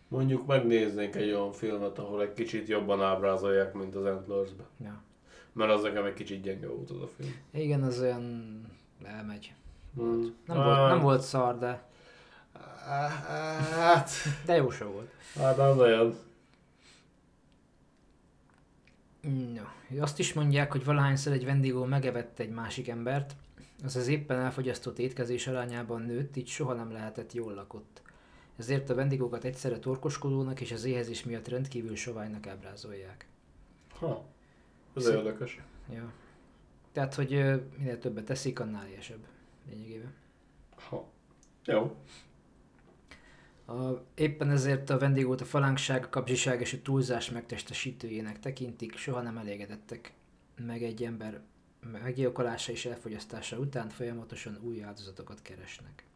Mondjuk 0.09 0.47
megnéznénk 0.47 1.15
egy 1.15 1.31
olyan 1.33 1.53
filmet, 1.53 1.99
ahol 1.99 2.23
egy 2.23 2.33
kicsit 2.33 2.69
jobban 2.69 3.03
ábrázolják, 3.03 3.73
mint 3.73 3.95
az 3.95 4.05
Antlersbe. 4.05 4.65
Ja. 4.85 5.03
Mert 5.53 5.71
az 5.71 5.83
nekem 5.83 6.05
egy 6.05 6.15
kicsit 6.15 6.43
gyenge 6.43 6.69
volt 6.69 6.91
az 6.91 7.03
a 7.03 7.09
film. 7.17 7.35
Igen, 7.51 7.83
az 7.83 8.01
olyan 8.01 8.63
elmegy. 9.05 9.53
Hmm. 9.95 10.35
Nem, 10.47 10.57
volt, 10.57 10.89
nem 10.89 11.01
volt 11.01 11.21
szar, 11.21 11.59
de, 11.59 11.89
Hát, 13.71 14.11
de 14.45 14.57
jó 14.57 14.71
show 14.71 14.91
volt. 14.93 15.11
hát 15.35 15.59
az 15.59 15.79
olyan. 15.79 16.15
No. 19.55 20.01
Azt 20.01 20.19
is 20.19 20.33
mondják, 20.33 20.73
hogy 20.73 20.85
valahányszor 20.85 21.33
egy 21.33 21.45
vendigó 21.45 21.85
megevette 21.85 22.43
egy 22.43 22.51
másik 22.51 22.89
embert, 22.89 23.37
az 23.85 23.97
az 23.97 24.09
éppen 24.09 24.39
elfogyasztott 24.39 24.99
étkezés 24.99 25.47
arányában 25.47 26.03
nőtt, 26.03 26.37
így 26.37 26.47
soha 26.49 26.73
nem 26.73 26.93
lehetett 26.93 27.33
jól 27.33 27.55
lakott. 27.55 28.03
Ezért 28.59 28.91
a 28.91 28.95
vendigókat 28.95 29.45
egyszerre 29.45 29.79
torkoskodónak 29.79 30.61
és 30.61 30.73
az 30.73 30.85
éhezés 30.85 31.25
miatt 31.25 31.49
rendkívül 31.49 31.97
soványnak 31.97 32.47
ábrázolják. 32.47 33.29
Ha, 33.91 34.25
ez 34.97 35.05
Szép. 35.05 35.15
érdekes. 35.15 35.61
Ja. 35.93 36.13
Tehát, 36.93 37.15
hogy 37.15 37.31
minél 37.77 37.99
többet 37.99 38.25
teszik, 38.25 38.61
annál 38.61 38.87
éhesebb. 38.87 39.27
Lényegében. 39.71 40.15
Ha. 40.89 41.09
Jó. 41.65 41.97
A, 43.67 44.05
éppen 44.15 44.51
ezért 44.51 44.91
a 44.91 44.99
vendégót 44.99 45.41
a 45.41 45.45
falánkság, 45.45 46.05
a 46.05 46.09
kapzsiság 46.09 46.61
és 46.61 46.73
a 46.73 46.83
túlzás 46.83 47.31
megtestesítőjének 47.31 48.41
tekintik, 48.41 48.97
soha 48.97 49.23
nem 49.23 49.37
elégedettek 49.37 50.13
meg 50.67 50.83
egy 50.83 51.05
ember 51.05 51.41
meggyilkolása 51.93 52.73
és 52.73 52.85
elfogyasztása 52.85 53.59
után 53.59 53.89
folyamatosan 53.89 54.59
új 54.63 54.83
áldozatokat 54.83 55.43
keresnek. 55.43 56.08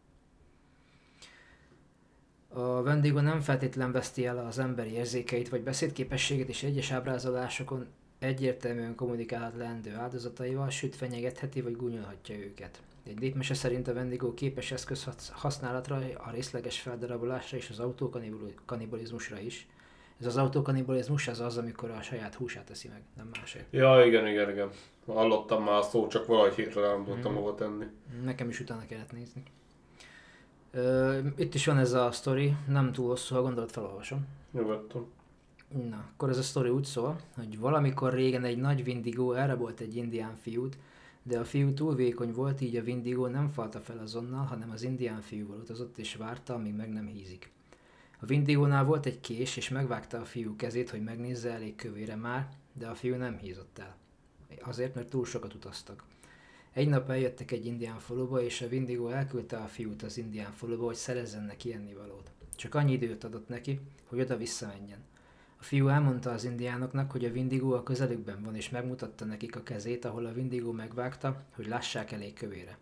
A 2.54 2.82
vendégó 2.82 3.20
nem 3.20 3.40
feltétlen 3.40 3.92
veszti 3.92 4.26
el 4.26 4.46
az 4.46 4.58
emberi 4.58 4.92
érzékeit 4.92 5.48
vagy 5.48 5.62
beszédképességét 5.62 6.48
és 6.48 6.62
egyes 6.62 6.90
ábrázolásokon 6.90 7.86
egyértelműen 8.18 8.94
kommunikálhat 8.94 9.56
leendő 9.56 9.94
áldozataival, 9.94 10.70
sőt 10.70 10.96
fenyegetheti 10.96 11.60
vagy 11.60 11.76
gúnyolhatja 11.76 12.36
őket. 12.36 12.82
Egy 13.06 13.18
népmese 13.18 13.54
szerint 13.54 13.88
a 13.88 13.92
vendigó 13.92 14.34
képes 14.34 14.72
eszköz 14.72 15.04
hasz- 15.04 15.30
használatra, 15.30 15.96
a 15.96 16.30
részleges 16.30 16.80
feldarabolásra 16.80 17.56
és 17.56 17.68
az 17.70 17.78
autókanibalizmusra 17.78 19.40
is. 19.40 19.66
Ez 20.20 20.26
az 20.26 20.36
autókanibalizmus 20.36 21.28
az 21.28 21.40
az, 21.40 21.56
amikor 21.56 21.90
a 21.90 22.02
saját 22.02 22.34
húsát 22.34 22.64
teszi 22.64 22.88
meg, 22.88 23.02
nem 23.16 23.30
másért. 23.38 23.66
Ja, 23.70 24.04
igen, 24.06 24.26
igen, 24.26 24.50
igen. 24.50 24.68
Hallottam 25.06 25.64
már 25.64 25.78
a 25.78 25.82
szó, 25.82 26.06
csak 26.06 26.26
valahogy 26.26 26.54
hirtelen 26.54 26.90
nem 26.90 27.04
tudtam 27.04 27.34
hova 27.34 27.54
tenni. 27.54 27.84
Nekem 28.24 28.48
is 28.48 28.60
utána 28.60 28.86
kellett 28.86 29.12
nézni. 29.12 29.42
Itt 31.36 31.54
is 31.54 31.66
van 31.66 31.78
ez 31.78 31.92
a 31.92 32.12
sztori, 32.12 32.56
nem 32.68 32.92
túl 32.92 33.08
hosszú, 33.08 33.34
ha 33.34 33.42
gondolod 33.42 33.70
felolvasom. 33.70 34.26
Nyugodtan. 34.50 35.06
Na, 35.88 36.04
akkor 36.12 36.28
ez 36.28 36.38
a 36.38 36.42
sztori 36.42 36.68
úgy 36.68 36.84
szól, 36.84 37.20
hogy 37.34 37.58
valamikor 37.58 38.12
régen 38.12 38.44
egy 38.44 38.58
nagy 38.58 38.84
vindigó 38.84 39.32
elrabolt 39.32 39.80
egy 39.80 39.96
indián 39.96 40.36
fiút, 40.36 40.78
de 41.22 41.38
a 41.38 41.44
fiú 41.44 41.74
túl 41.74 41.94
vékony 41.94 42.32
volt, 42.32 42.60
így 42.60 42.76
a 42.76 42.82
vindigó 42.82 43.26
nem 43.26 43.48
falta 43.48 43.80
fel 43.80 43.98
azonnal, 43.98 44.44
hanem 44.44 44.70
az 44.70 44.82
indián 44.82 45.20
fiúval 45.20 45.58
utazott 45.58 45.98
és 45.98 46.16
várta, 46.16 46.54
amíg 46.54 46.74
meg 46.74 46.92
nem 46.92 47.06
hízik. 47.06 47.50
A 48.20 48.26
vindigónál 48.26 48.84
volt 48.84 49.06
egy 49.06 49.20
kés, 49.20 49.56
és 49.56 49.68
megvágta 49.68 50.20
a 50.20 50.24
fiú 50.24 50.56
kezét, 50.56 50.90
hogy 50.90 51.02
megnézze 51.02 51.50
elég 51.50 51.76
kövére 51.76 52.16
már, 52.16 52.48
de 52.72 52.86
a 52.86 52.94
fiú 52.94 53.14
nem 53.14 53.38
hízott 53.38 53.78
el. 53.78 53.96
Azért, 54.62 54.94
mert 54.94 55.08
túl 55.08 55.24
sokat 55.24 55.54
utaztak. 55.54 56.04
Egy 56.72 56.88
nap 56.88 57.10
eljöttek 57.10 57.50
egy 57.50 57.66
indián 57.66 57.98
faluba, 57.98 58.42
és 58.42 58.60
a 58.60 58.68
vindigó 58.68 59.08
elküldte 59.08 59.56
a 59.56 59.66
fiút 59.66 60.02
az 60.02 60.18
indián 60.18 60.52
faluba, 60.52 60.84
hogy 60.84 60.94
szerezzen 60.94 61.44
neki 61.44 61.72
ennivalót. 61.72 62.30
Csak 62.56 62.74
annyi 62.74 62.92
időt 62.92 63.24
adott 63.24 63.48
neki, 63.48 63.80
hogy 64.06 64.20
oda 64.20 64.36
visszamenjen. 64.36 64.98
A 65.58 65.62
fiú 65.62 65.88
elmondta 65.88 66.30
az 66.30 66.44
indiánoknak, 66.44 67.10
hogy 67.10 67.24
a 67.24 67.32
vindigó 67.32 67.72
a 67.72 67.82
közelükben 67.82 68.42
van, 68.42 68.54
és 68.54 68.70
megmutatta 68.70 69.24
nekik 69.24 69.56
a 69.56 69.62
kezét, 69.62 70.04
ahol 70.04 70.26
a 70.26 70.32
vindigó 70.32 70.72
megvágta, 70.72 71.44
hogy 71.54 71.66
lássák 71.66 72.12
elég 72.12 72.34
kövére. 72.34 72.78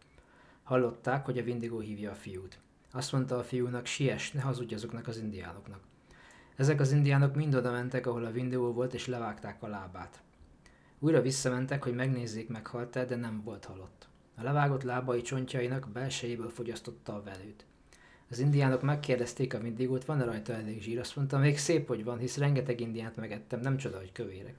Hallották, 0.63 1.25
hogy 1.25 1.39
a 1.39 1.43
vindigó 1.43 1.79
hívja 1.79 2.11
a 2.11 2.15
fiút. 2.15 2.59
Azt 2.93 3.13
mondta 3.13 3.39
a 3.39 3.43
fiúnak, 3.43 3.87
siess, 3.87 4.31
ne 4.31 4.41
hazudj 4.41 4.75
azoknak 4.75 5.09
az 5.09 5.19
indiánoknak. 5.19 5.81
Ezek 6.57 6.81
az 6.81 6.93
indiánok 6.93 7.35
mind 7.35 7.55
oda 7.55 7.71
mentek, 7.71 8.07
ahol 8.07 8.25
a 8.25 8.33
vindigó 8.33 8.73
volt, 8.73 8.95
és 8.95 9.07
levágták 9.07 9.63
a 9.63 9.69
lábát. 9.69 10.23
Újra 11.03 11.21
visszamentek, 11.21 11.83
hogy 11.83 11.95
megnézzék, 11.95 12.49
meghalt-e, 12.49 13.05
de 13.05 13.17
nem 13.17 13.43
volt 13.45 13.65
halott. 13.65 14.09
A 14.37 14.43
levágott 14.43 14.83
lábai 14.83 15.23
csontjainak 15.23 15.89
belsejéből 15.93 16.49
fogyasztotta 16.49 17.15
a 17.15 17.23
velőt. 17.25 17.65
Az 18.31 18.39
indiánok 18.39 18.83
megkérdezték 18.83 19.55
a 19.55 19.59
vindigót, 19.59 20.05
van-e 20.05 20.25
rajta 20.25 20.53
elég 20.53 20.83
zsír, 20.83 20.99
azt 20.99 21.17
mondta, 21.17 21.39
még 21.39 21.59
szép, 21.59 21.89
hogy 21.89 22.05
van, 22.05 22.19
hisz 22.19 22.37
rengeteg 22.37 22.81
indiánt 22.81 23.17
megettem, 23.17 23.61
nem 23.61 23.77
csoda, 23.77 23.97
hogy 23.97 24.13
kövérek. 24.13 24.55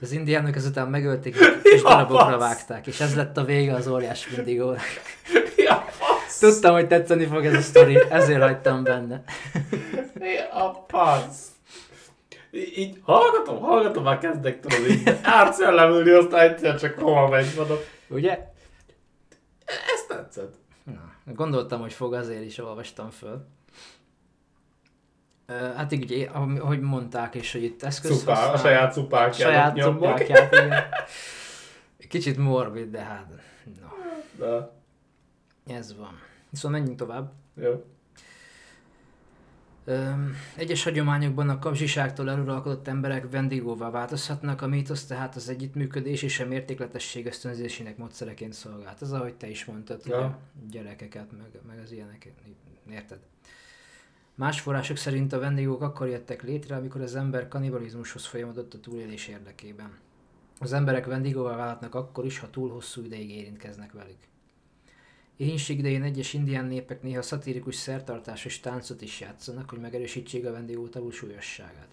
Az 0.00 0.12
indiánok 0.12 0.56
ezután 0.56 0.88
megölték 0.88 1.36
és 1.62 1.82
darabokra 1.88 2.38
vágták, 2.38 2.86
és 2.86 3.00
ez 3.00 3.14
lett 3.14 3.36
a 3.36 3.44
vége 3.44 3.74
az 3.74 3.86
óriás 3.86 4.26
fasz! 5.90 6.38
Tudtam, 6.38 6.72
hogy 6.72 6.86
tetszeni 6.86 7.26
fog 7.26 7.44
ez 7.44 7.54
a 7.54 7.60
sztori, 7.60 7.98
ezért 8.10 8.42
hagytam 8.42 8.82
benne. 8.82 9.22
Mi 10.14 10.36
a 10.52 10.84
fasz? 10.88 11.57
Így 12.50 13.00
hallgatom, 13.02 13.60
hallgatom, 13.60 14.02
már 14.02 14.18
kezdek 14.18 14.60
tudod 14.60 14.90
így 14.90 15.16
átszellemülni, 15.22 16.10
aztán 16.10 16.40
egyszer 16.40 16.78
csak 16.78 16.98
hova 16.98 17.28
megy, 17.28 17.54
mondom. 17.56 17.76
Ugye? 18.08 18.48
Ez 19.64 20.06
tetszett. 20.08 20.54
Na, 20.84 21.12
gondoltam, 21.34 21.80
hogy 21.80 21.92
fog, 21.92 22.12
azért 22.14 22.44
is 22.44 22.58
olvastam 22.58 23.10
föl. 23.10 23.46
Hát 25.76 25.92
így, 25.92 26.02
ugye, 26.02 26.28
ahogy 26.60 26.80
mondták 26.80 27.34
is, 27.34 27.52
hogy 27.52 27.62
itt 27.62 27.82
eszköz 27.82 28.18
Szupá, 28.18 28.52
a 28.52 28.56
saját 28.56 28.92
szupákját 28.92 29.34
saját 29.34 29.80
szupákját, 29.80 30.52
igen. 30.52 30.84
Kicsit 32.08 32.36
morbid, 32.36 32.90
de 32.90 33.00
hát, 33.00 33.26
no, 33.80 33.88
De, 34.46 34.70
ez 35.74 35.96
van. 35.96 36.18
Szóval 36.52 36.78
menjünk 36.78 36.98
tovább. 36.98 37.32
jó. 37.54 37.84
Egyes 40.56 40.84
hagyományokban 40.84 41.48
a 41.48 41.58
kapzsiságtól 41.58 42.30
eluralkodott 42.30 42.88
emberek 42.88 43.30
vendigóvá 43.30 43.90
változhatnak, 43.90 44.62
a 44.62 44.66
mítosz 44.66 45.06
tehát 45.06 45.36
az 45.36 45.48
együttműködés 45.48 46.22
és 46.22 46.40
a 46.40 46.46
mértékletesség 46.46 47.26
ösztönzésének 47.26 47.96
módszereként 47.96 48.52
szolgált. 48.52 49.02
Ez 49.02 49.12
ahogy 49.12 49.34
te 49.34 49.48
is 49.48 49.64
mondtad, 49.64 50.02
Ja. 50.06 50.18
ja. 50.18 50.38
gyerekeket, 50.70 51.32
meg, 51.36 51.60
meg 51.68 51.78
az 51.84 51.92
ilyeneket, 51.92 52.32
érted? 52.90 53.18
Más 54.34 54.60
források 54.60 54.96
szerint 54.96 55.32
a 55.32 55.38
vendégok 55.38 55.82
akkor 55.82 56.08
jöttek 56.08 56.42
létre, 56.42 56.76
amikor 56.76 57.00
az 57.00 57.14
ember 57.14 57.48
kanibalizmushoz 57.48 58.26
folyamodott 58.26 58.74
a 58.74 58.80
túlélés 58.80 59.28
érdekében. 59.28 59.98
Az 60.58 60.72
emberek 60.72 61.06
vendégóvá 61.06 61.56
válhatnak 61.56 61.94
akkor 61.94 62.24
is, 62.24 62.38
ha 62.38 62.50
túl 62.50 62.70
hosszú 62.70 63.04
ideig 63.04 63.30
érintkeznek 63.30 63.92
velük. 63.92 64.18
Éhínség 65.38 65.78
idején 65.78 66.02
egyes 66.02 66.32
indián 66.32 66.64
népek 66.64 67.02
néha 67.02 67.22
szatirikus 67.22 67.74
szertartásos 67.74 68.60
táncot 68.60 69.02
is 69.02 69.20
játszanak, 69.20 69.70
hogy 69.70 69.78
megerősítsék 69.80 70.46
a 70.46 70.52
vendégó 70.52 70.86
tabu 70.88 71.10
súlyosságát. 71.10 71.88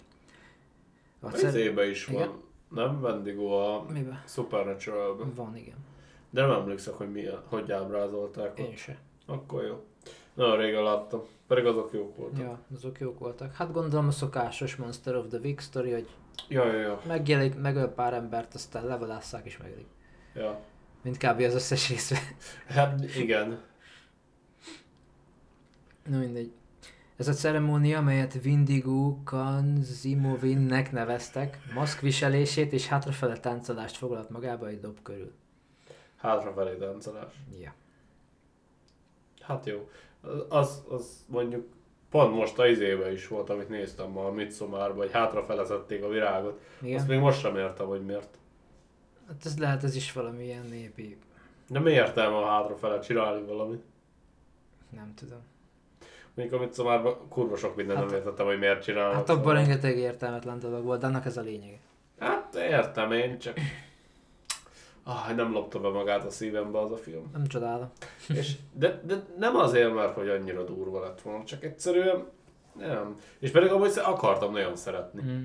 A 1.20 1.26
Az 1.32 1.54
ébe 1.54 1.88
is 1.88 2.08
Igen. 2.08 2.28
van. 2.28 2.42
Nem 2.68 3.02
Wendigo 3.02 3.46
a 3.46 3.86
Miben? 3.92 4.22
supernatural 4.26 5.32
Van, 5.34 5.56
igen. 5.56 5.76
De 6.30 6.40
nem 6.40 6.50
emlékszek, 6.50 6.94
hogy 6.94 7.10
mi, 7.12 7.22
hogy 7.48 7.72
ábrázolták 7.72 8.50
ott. 8.50 8.58
Én 8.58 8.76
se. 8.76 8.98
Akkor 9.26 9.62
jó. 9.64 9.84
Nagyon 10.34 10.56
régen 10.56 10.82
láttam. 10.82 11.22
Pedig 11.46 11.64
azok 11.66 11.90
jók 11.92 12.16
voltak. 12.16 12.38
Ja, 12.38 12.58
azok 12.74 13.00
jók 13.00 13.18
voltak. 13.18 13.54
Hát 13.54 13.72
gondolom 13.72 14.06
a 14.06 14.10
szokásos 14.10 14.76
Monster 14.76 15.16
of 15.16 15.26
the 15.28 15.38
Week 15.38 15.60
story, 15.60 15.90
hogy 15.92 16.08
Ja, 16.48 16.64
ja, 16.66 16.78
ja. 16.80 17.00
megjelenik, 17.06 17.60
megöl 17.60 17.88
pár 17.88 18.14
embert, 18.14 18.54
aztán 18.54 18.86
levadásszák 18.86 19.46
és 19.46 19.58
megölik. 19.58 19.86
ja. 20.34 20.60
Mint 21.06 21.18
kb. 21.18 21.40
az 21.40 21.54
összes 21.54 21.88
részben. 21.88 22.20
Hát 22.66 23.16
igen. 23.16 23.60
Na 26.08 26.18
mindegy. 26.18 26.52
Ez 27.16 27.28
a 27.28 27.32
ceremónia, 27.32 27.98
amelyet 27.98 28.42
Vindigo 28.42 29.16
Kanzimovinnek 29.24 30.92
neveztek, 30.92 31.58
maszkviselését 31.74 32.72
és 32.72 32.86
hátrafele 32.86 33.36
táncolást 33.36 33.96
foglalt 33.96 34.30
magába 34.30 34.68
egy 34.68 34.80
dob 34.80 35.02
körül. 35.02 35.32
Hátrafelé 36.16 36.76
táncolás. 36.76 37.32
Ja. 37.60 37.74
Hát 39.40 39.66
jó. 39.66 39.88
Az, 40.48 40.82
az 40.88 41.24
mondjuk 41.28 41.66
pont 42.10 42.34
most 42.34 42.58
a 42.58 42.66
izébe 42.66 43.12
is 43.12 43.28
volt, 43.28 43.50
amit 43.50 43.68
néztem 43.68 44.10
ma 44.10 44.26
a 44.26 44.32
Midsommarban, 44.32 44.96
hogy 44.96 45.12
hátrafele 45.12 45.64
szedték 45.64 46.04
a 46.04 46.08
virágot. 46.08 46.60
Igen. 46.80 46.98
Azt 46.98 47.08
még 47.08 47.18
most 47.18 47.40
sem 47.40 47.56
értem, 47.56 47.86
hogy 47.86 48.04
miért. 48.04 48.38
Hát 49.28 49.44
ez 49.44 49.58
lehet, 49.58 49.84
ez 49.84 49.94
is 49.96 50.12
valamilyen 50.12 50.66
népi, 50.70 51.18
De 51.68 51.78
mi 51.80 51.90
értelme 51.90 52.36
a 52.36 52.46
hátrafele 52.46 52.98
csinálni 52.98 53.46
valamit? 53.46 53.82
nem 54.90 55.14
tudom. 55.14 55.38
Mondjuk 56.34 56.60
a 56.60 56.64
Midsommarban 56.64 57.28
kurva 57.28 57.56
sok 57.56 57.76
mindent 57.76 57.98
Hát- 57.98 58.08
nem 58.08 58.16
értettem, 58.16 58.46
hogy 58.46 58.58
miért 58.58 58.82
csinálnak. 58.82 59.14
Hát 59.14 59.28
abban 59.28 59.38
szóval. 59.42 59.54
rengeteg 59.54 59.98
értelmetlen 59.98 60.58
dolog 60.58 60.84
volt, 60.84 61.00
de 61.00 61.06
annak 61.06 61.26
ez 61.26 61.36
a 61.36 61.40
lényeg. 61.40 61.80
Hát 62.18 62.54
értem 62.54 63.12
én, 63.12 63.38
csak... 63.38 63.58
Ah, 65.02 65.34
nem 65.34 65.52
lopta 65.52 65.80
be 65.80 65.88
magát 65.88 66.24
a 66.24 66.30
szívembe 66.30 66.78
az 66.80 66.90
a 66.92 66.96
film. 66.96 67.30
Nem 67.32 67.46
csodálom. 67.46 67.90
És, 68.28 68.56
de, 68.72 69.00
de 69.04 69.22
nem 69.38 69.56
azért, 69.56 69.94
mert 69.94 70.14
hogy 70.14 70.28
annyira 70.28 70.64
durva 70.64 71.00
lett 71.00 71.20
volna, 71.20 71.44
csak 71.44 71.64
egyszerűen 71.64 72.26
nem. 72.72 73.20
És 73.38 73.50
pedig 73.50 73.70
amúgy 73.70 73.92
akartam 74.04 74.52
nagyon 74.52 74.76
szeretni. 74.76 75.20
Hm. 75.20 75.44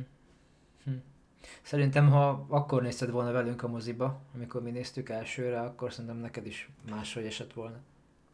Szerintem, 1.62 2.10
ha 2.10 2.46
akkor 2.50 2.82
nézted 2.82 3.12
volna 3.12 3.32
velünk 3.32 3.64
a 3.64 3.68
moziba, 3.68 4.20
amikor 4.36 4.62
mi 4.62 4.72
néztük 4.72 5.10
elsőre, 5.10 5.60
akkor 5.62 5.92
szerintem 5.94 6.18
neked 6.20 6.46
is 6.46 6.70
máshogy 6.90 7.26
esett 7.26 7.54
volna. 7.54 7.76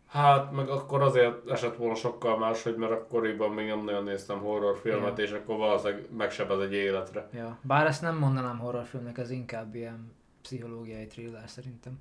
Hát, 0.08 0.52
meg 0.52 0.70
akkor 0.70 1.02
azért 1.02 1.50
esett 1.50 1.76
volna 1.76 1.96
sokkal 1.96 2.38
máshogy, 2.38 2.76
mert 2.76 2.92
akkoriban 2.92 3.52
még 3.52 3.68
nem 3.68 3.84
nagyon 3.84 4.04
néztem 4.04 4.40
horrorfilmet, 4.40 5.18
Ja. 5.18 5.24
és 5.24 5.32
akkor 5.32 5.58
valószínűleg 5.58 6.06
megsebez 6.18 6.60
egy 6.60 6.74
életre. 6.74 7.30
Ja. 7.34 7.58
Bár 7.62 7.86
ezt 7.86 8.02
nem 8.02 8.18
mondanám 8.18 8.58
horrorfilmnek, 8.58 9.18
ez 9.18 9.30
inkább 9.30 9.76
ilyen 9.76 10.12
pszichológiai 10.42 11.08
thriller 11.08 11.50
szerintem. 11.50 12.00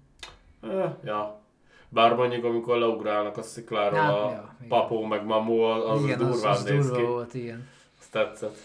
Eh, 0.63 0.93
ja. 1.05 1.41
Bár 1.89 2.15
mondjuk, 2.15 2.45
amikor 2.45 2.77
leugrálnak 2.79 3.37
a 3.37 3.43
szikláról 3.43 3.99
Hát, 3.99 4.13
a 4.15 4.31
ja, 4.31 4.55
papó 4.69 5.05
meg 5.05 5.25
mamó, 5.25 5.63
az, 5.63 6.03
igen, 6.03 6.21
az 6.21 6.27
az, 6.27 6.33
durván 6.33 6.53
az 6.53 6.63
néz 6.65 6.87
durva 6.87 6.97
ki. 6.97 7.03
volt, 7.07 7.35
igen. 7.35 7.69
Azt 7.99 8.11
tetszett. 8.13 8.57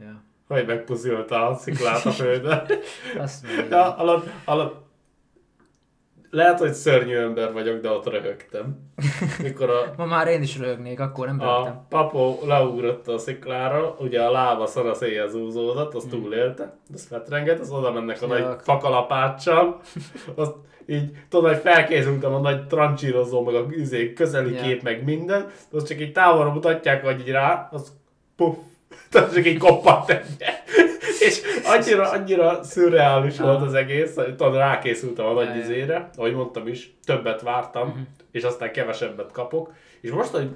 Ja. 0.00 0.20
Hogy 0.48 0.66
megpuszilta 0.66 1.48
a 1.48 1.54
sziklát 1.54 2.04
a 2.06 2.10
földre. 2.10 2.66
Azt 3.18 3.46
Ja, 3.70 3.96
alatt, 3.96 4.26
alatt, 4.44 4.84
lehet, 6.30 6.58
hogy 6.58 6.72
szörnyű 6.72 7.16
ember 7.16 7.52
vagyok, 7.52 7.80
de 7.80 7.90
ott 7.90 8.06
röhögtem. 8.10 8.78
Mikor 9.42 9.70
a, 9.70 9.80
Ma 9.96 10.04
már 10.06 10.26
én 10.28 10.42
is 10.42 10.58
röhögnék, 10.58 11.00
akkor 11.00 11.26
nem 11.26 11.40
a 11.40 11.44
röhögtem. 11.44 11.86
papó 11.88 12.38
leugrott 12.46 13.08
a 13.08 13.18
sziklára, 13.18 13.96
ugye 13.98 14.22
a 14.22 14.30
lába 14.30 14.66
szar 14.66 14.86
a 14.86 14.94
széjjel 14.94 15.28
zúzódott, 15.28 15.90
Hmm. 15.92 15.96
az 16.00 16.06
túlélte, 16.10 16.76
az 16.94 17.06
fetrenget, 17.06 17.60
az 17.60 17.70
oda 17.70 17.92
mennek 17.92 18.22
a 18.22 18.36
Ja. 18.36 18.48
nagy 18.48 18.56
fakalapáccsal, 18.62 19.80
azt 20.34 20.54
így, 20.86 21.10
tudod, 21.28 21.52
hogy 21.52 21.60
felkészültem 21.60 22.34
a 22.34 22.38
nagy 22.40 22.66
trancsírozó, 22.66 23.44
meg 23.44 23.54
a 23.54 23.66
izé, 23.70 24.12
közeli 24.12 24.54
Ja. 24.54 24.62
kép, 24.62 24.82
meg 24.82 25.04
minden, 25.04 25.46
az 25.72 25.84
csak 25.84 26.00
így 26.00 26.12
távolra 26.12 26.52
mutatják, 26.52 27.04
hogy 27.04 27.20
így 27.20 27.30
rá, 27.30 27.68
az 27.72 27.92
puff, 28.36 28.56
tehát 29.10 29.34
csak 29.34 29.46
így 29.46 29.58
koppant 29.58 30.10
egyet. 30.10 30.62
És 31.20 31.42
annyira, 31.64 32.10
annyira 32.10 32.62
szürreális 32.62 33.38
volt 33.38 33.62
az 33.62 33.74
egész, 33.74 34.14
hogy 34.14 34.36
tudod, 34.36 34.54
rákészültem 34.54 35.26
a 35.26 35.32
nagy 35.32 35.56
izére, 35.56 36.10
ahogy 36.16 36.34
mondtam 36.34 36.66
is, 36.68 36.94
többet 37.04 37.42
vártam, 37.42 37.88
Mhm. 37.88 37.98
és 38.30 38.42
aztán 38.42 38.72
kevesebbet 38.72 39.32
kapok. 39.32 39.72
És 40.00 40.10
most, 40.10 40.30
hogy 40.30 40.50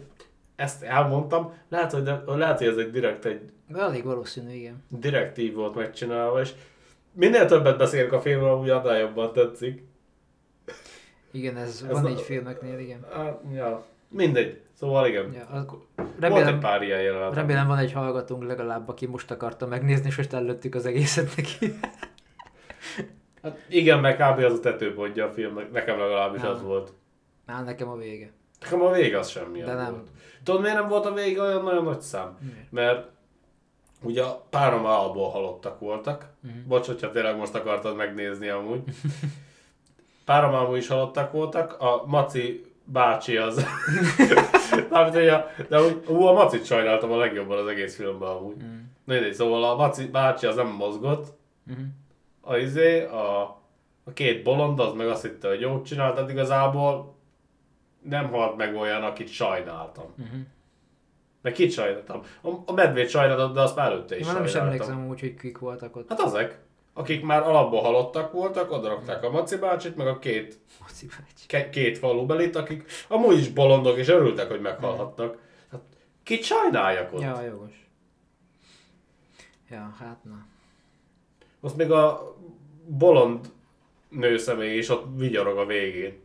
ezt 0.57 0.83
elmondtam, 0.83 1.53
lehet, 1.69 1.93
hogy, 1.93 2.03
de, 2.03 2.23
lehet, 2.27 2.59
hogy 2.59 2.67
ez 2.67 2.77
egy 2.77 2.91
direkt 2.91 3.25
egy 3.25 3.41
De 3.69 3.79
elég 3.81 4.05
valószínű, 4.05 4.53
igen. 4.53 4.85
direktív 4.89 5.55
volt 5.55 5.75
megcsinálva, 5.75 6.41
és 6.41 6.51
minél 7.13 7.47
többet 7.47 7.79
beszélek 7.79 8.13
a 8.13 8.21
filmről, 8.21 8.57
úgy 8.59 8.71
annál 8.71 8.99
jobban 8.99 9.33
tetszik. 9.33 9.83
Igen, 11.33 11.57
ez, 11.57 11.69
Ez 11.89 11.93
van 11.93 12.05
a- 12.05 12.09
így 12.09 12.21
filmeknél, 12.21 12.79
igen. 12.79 13.07
Hát, 13.13 13.41
ja, 13.55 13.85
mindegy. 14.09 14.61
Szóval 14.81 15.07
igen. 15.07 15.33
Ja, 15.33 15.47
az, 15.51 15.65
Volt 15.67 15.85
egy 15.97 16.21
remélem, 16.21 16.61
pár 16.61 16.83
ilyen 16.83 17.01
jelenet. 17.01 17.35
remélem 17.35 17.67
van 17.67 17.79
egy 17.79 17.93
hallgatónk 17.93 18.45
legalább, 18.45 18.89
aki 18.89 19.07
most 19.07 19.31
akarta 19.31 19.67
megnézni, 19.67 20.07
és 20.07 20.17
most 20.17 20.33
előttük 20.33 20.75
az 20.75 20.87
egészet 20.87 21.37
neki. 21.37 21.73
Hát 23.43 23.59
igen, 23.69 24.01
meg 24.01 24.17
kb. 24.17 24.39
az 24.39 24.53
a 24.53 24.61
tetőpontja 24.61 25.25
a 25.27 25.31
filmnek. 25.33 25.73
Nekem 25.73 25.99
legalábbis 25.99 26.41
Nem. 26.41 26.51
az 26.51 26.63
volt. 26.63 26.93
Már 27.47 27.65
nekem 27.65 27.89
a 27.89 27.97
vége. 27.97 28.33
Nekem 28.61 28.83
a 28.83 28.91
vége 28.93 29.19
az 29.19 29.29
semmi 29.29 29.61
De 29.61 29.75
nem. 29.75 29.91
volt. 29.91 30.09
Tudod, 30.45 30.61
miért 30.61 30.77
nem 30.77 30.89
volt 30.89 31.07
a 31.07 31.13
vége 31.13 31.43
olyan 31.43 31.63
nagyon 31.63 31.85
nagy 31.85 32.01
szám? 32.01 32.37
Miért? 32.41 32.71
Mert 32.71 33.09
ugye 34.03 34.23
párom 34.51 34.85
alból 34.85 35.31
halottak 35.31 35.79
voltak. 35.81 36.27
Mhm. 36.41 36.69
Bocs, 36.69 36.87
hogyha 36.87 37.11
tényleg 37.11 37.37
most 37.37 37.55
akartad 37.55 37.97
megnézni 37.97 38.49
amúgy. 38.49 38.83
Párom 40.25 40.55
alból 40.55 40.77
is 40.77 40.89
halottak 40.89 41.33
voltak. 41.33 41.77
A 41.81 42.03
Maci 42.07 42.65
bácsi 42.85 43.37
az... 43.37 43.65
Mármint, 44.91 45.15
hogy 45.15 45.29
a, 45.29 45.47
de 45.69 45.83
úgy, 45.83 46.05
ú, 46.09 46.23
a 46.23 46.33
Macit 46.33 46.65
sajnáltam 46.65 47.13
a 47.13 47.17
legjobban 47.17 47.59
az 47.59 47.67
egész 47.67 47.97
filmben 47.97 48.29
amúgy. 48.29 48.57
Mm. 48.63 48.79
Na 49.05 49.15
mindegy, 49.15 49.35
szóval 49.35 49.65
a 49.65 49.77
Maci 49.77 50.07
bácsi 50.07 50.47
az 50.47 50.57
nem 50.57 50.69
mozgott. 50.69 51.27
Mhm. 51.63 51.81
A 52.41 52.57
izé, 52.57 53.05
a, 53.05 53.41
a 54.05 54.13
két 54.15 54.43
bolond, 54.43 54.81
az 54.81 54.93
meg 54.93 55.09
azt 55.09 55.23
hitte, 55.23 55.49
hogy 55.49 55.61
jót 55.61 55.87
csinált, 55.87 56.15
tehát 56.15 56.31
igazából 56.31 57.15
nem 58.03 58.31
halt 58.31 58.57
meg 58.57 58.77
olyan, 58.77 59.03
akit 59.03 59.29
sajnáltam. 59.29 60.13
Mhm. 60.15 60.41
Meg 61.43 61.53
kit 61.53 61.73
sajnáltam? 61.73 62.23
A, 62.43 62.49
a 62.67 62.73
medvét 62.73 63.09
sajnáltam, 63.09 63.53
de 63.53 63.61
azt 63.61 63.77
már 63.77 63.91
előtte 63.91 64.15
is 64.15 64.21
Én 64.21 64.27
már 64.27 64.37
nem 64.37 64.45
is 64.45 64.55
emlékszem 64.55 65.09
úgy, 65.09 65.21
hogy 65.21 65.35
kik 65.35 65.59
voltak 65.59 65.97
ott. 65.97 66.09
Hát 66.09 66.21
azek, 66.21 66.59
akik 66.93 67.23
már 67.23 67.43
alapból 67.43 67.81
halottak 67.81 68.33
voltak, 68.33 68.73
oda 68.73 68.89
rakták 68.89 69.25
a 69.25 69.31
Maci 69.31 69.57
bácsit, 69.57 69.97
meg 69.97 70.07
a 70.07 70.19
két, 70.19 70.59
bácsi. 70.81 71.09
ke, 71.47 71.71
két 71.71 71.99
falubelit, 71.99 72.57
akik 72.57 72.85
amúgy 73.09 73.39
is 73.39 73.49
bolondok, 73.49 73.99
és 73.99 74.09
örültek, 74.09 74.49
hogy 74.49 74.61
meghalhatnak. 74.61 75.39
Hát, 75.71 75.81
kit 76.23 76.43
sajnáljak 76.43 77.13
ott? 77.13 77.21
Ja, 77.21 77.41
jogos. 77.43 77.89
Ja, 79.71 79.95
hát 79.99 80.25
na. 80.25 80.47
Azt 81.61 81.77
még 81.77 81.91
a 81.91 82.35
bolond 82.87 83.53
nőszemély 84.09 84.77
is 84.77 84.89
ott 84.89 85.07
vigyorog 85.17 85.59
a 85.59 85.67
végén. 85.67 86.19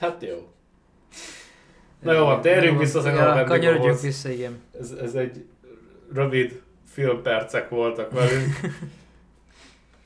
Hát 0.00 0.22
jó. 0.22 0.48
Na 2.00 2.12
jó, 2.12 2.24
van, 2.24 2.40
térjünk 2.40 2.78
vissza 2.78 3.00
szerintem 3.00 3.30
a 3.30 3.38
ja, 3.38 3.44
kanyarodjunk 3.44 4.00
vissza, 4.00 4.28
igen. 4.28 4.60
Ez, 4.80 4.90
ez 4.90 5.14
egy 5.14 5.44
rövid 6.12 6.62
filmpercek 6.84 7.68
voltak 7.68 8.12
velünk. 8.12 8.60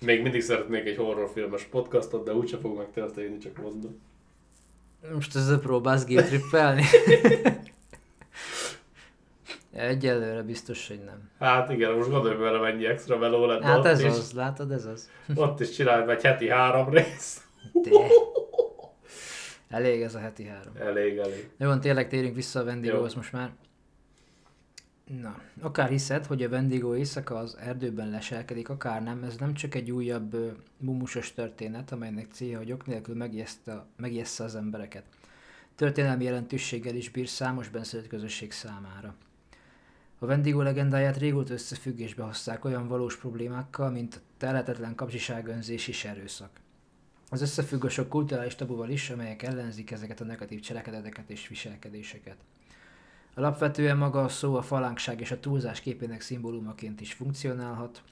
Még 0.04 0.22
mindig 0.22 0.40
szeretnék 0.40 0.86
egy 0.86 0.96
horrorfilmes 0.96 1.62
podcastot, 1.64 2.24
de 2.24 2.32
úgyse 2.34 2.56
fog 2.58 2.76
megtörténni, 2.76 3.38
csak 3.38 3.56
mondom. 3.62 4.00
Most 5.14 5.36
ezzel 5.36 5.58
próbálsz 5.58 6.04
géptrippelni? 6.04 6.82
Egyelőre 9.72 10.42
biztos, 10.42 10.88
hogy 10.88 11.00
nem. 11.04 11.30
Hát 11.38 11.70
igen, 11.70 11.92
most 11.92 12.08
gondolj 12.08 12.36
bele, 12.36 12.58
mennyi 12.58 12.86
extra 12.86 13.18
meló 13.18 13.46
lett 13.46 13.62
Hát 13.62 13.84
ez 13.84 14.00
is. 14.00 14.06
az, 14.06 14.32
látod, 14.32 14.72
ez 14.72 14.84
az. 14.84 15.10
Ott 15.34 15.60
is 15.60 15.70
csinálj 15.70 16.10
egy 16.10 16.22
heti 16.22 16.48
három 16.48 16.88
rész. 16.88 17.42
De. 17.72 17.90
Elég 19.68 20.02
ez 20.02 20.14
a 20.14 20.18
heti 20.18 20.44
három. 20.46 20.72
Elég, 20.76 21.16
elég. 21.16 21.50
Jó, 21.58 21.66
van, 21.66 21.80
tényleg 21.80 22.08
térjünk 22.08 22.34
vissza 22.34 22.60
a 22.60 22.62
Wendigóhoz 22.62 23.14
most 23.14 23.32
már. 23.32 23.50
Na, 25.06 25.40
akár 25.60 25.88
hiszed, 25.88 26.26
hogy 26.26 26.42
a 26.42 26.48
Wendigo 26.48 26.96
éjszaka 26.96 27.36
az 27.36 27.56
erdőben 27.60 28.10
leselkedik, 28.10 28.68
akár 28.68 29.02
nem, 29.02 29.22
ez 29.22 29.36
nem 29.36 29.54
csak 29.54 29.74
egy 29.74 29.90
újabb 29.90 30.36
mumusos 30.76 31.32
történet, 31.32 31.92
amelynek 31.92 32.26
célja, 32.32 32.58
hogy 32.58 32.72
ok 32.72 32.86
nélkül 32.86 33.14
megijessze 33.96 34.44
az 34.44 34.54
embereket. 34.54 35.04
Történelmi 35.74 36.24
jelentőséggel 36.24 36.94
is 36.94 37.10
bír 37.10 37.28
számos 37.28 37.68
benszülött 37.68 38.06
közösség 38.06 38.52
számára. 38.52 39.14
A 40.18 40.26
Wendigo 40.26 40.62
legendáját 40.62 41.16
régóta 41.16 41.52
összefüggésbe 41.52 42.22
hozták 42.22 42.64
olyan 42.64 42.88
valós 42.88 43.16
problémákkal, 43.16 43.90
mint 43.90 44.14
a 44.14 44.18
telhetetlen 44.36 44.94
kapcsiságönzés 44.94 45.88
és 45.88 46.04
erőszak. 46.04 46.50
Az 47.28 47.42
összefügg 47.42 47.84
a 47.84 47.88
sok 47.88 48.08
kulturális 48.08 48.54
tabuval 48.54 48.88
is, 48.88 49.10
amelyek 49.10 49.42
ellenzik 49.42 49.90
ezeket 49.90 50.20
a 50.20 50.24
negatív 50.24 50.60
cselekedeteket 50.60 51.30
és 51.30 51.48
viselkedéseket. 51.48 52.36
Alapvetően 53.34 53.96
maga 53.96 54.24
a 54.24 54.28
szó 54.28 54.54
a 54.54 54.62
falánkság 54.62 55.20
és 55.20 55.30
a 55.30 55.40
túlzás 55.40 55.80
képének 55.80 56.20
szimbólumaként 56.20 57.00
is 57.00 57.12
funkcionálhat. 57.12 58.02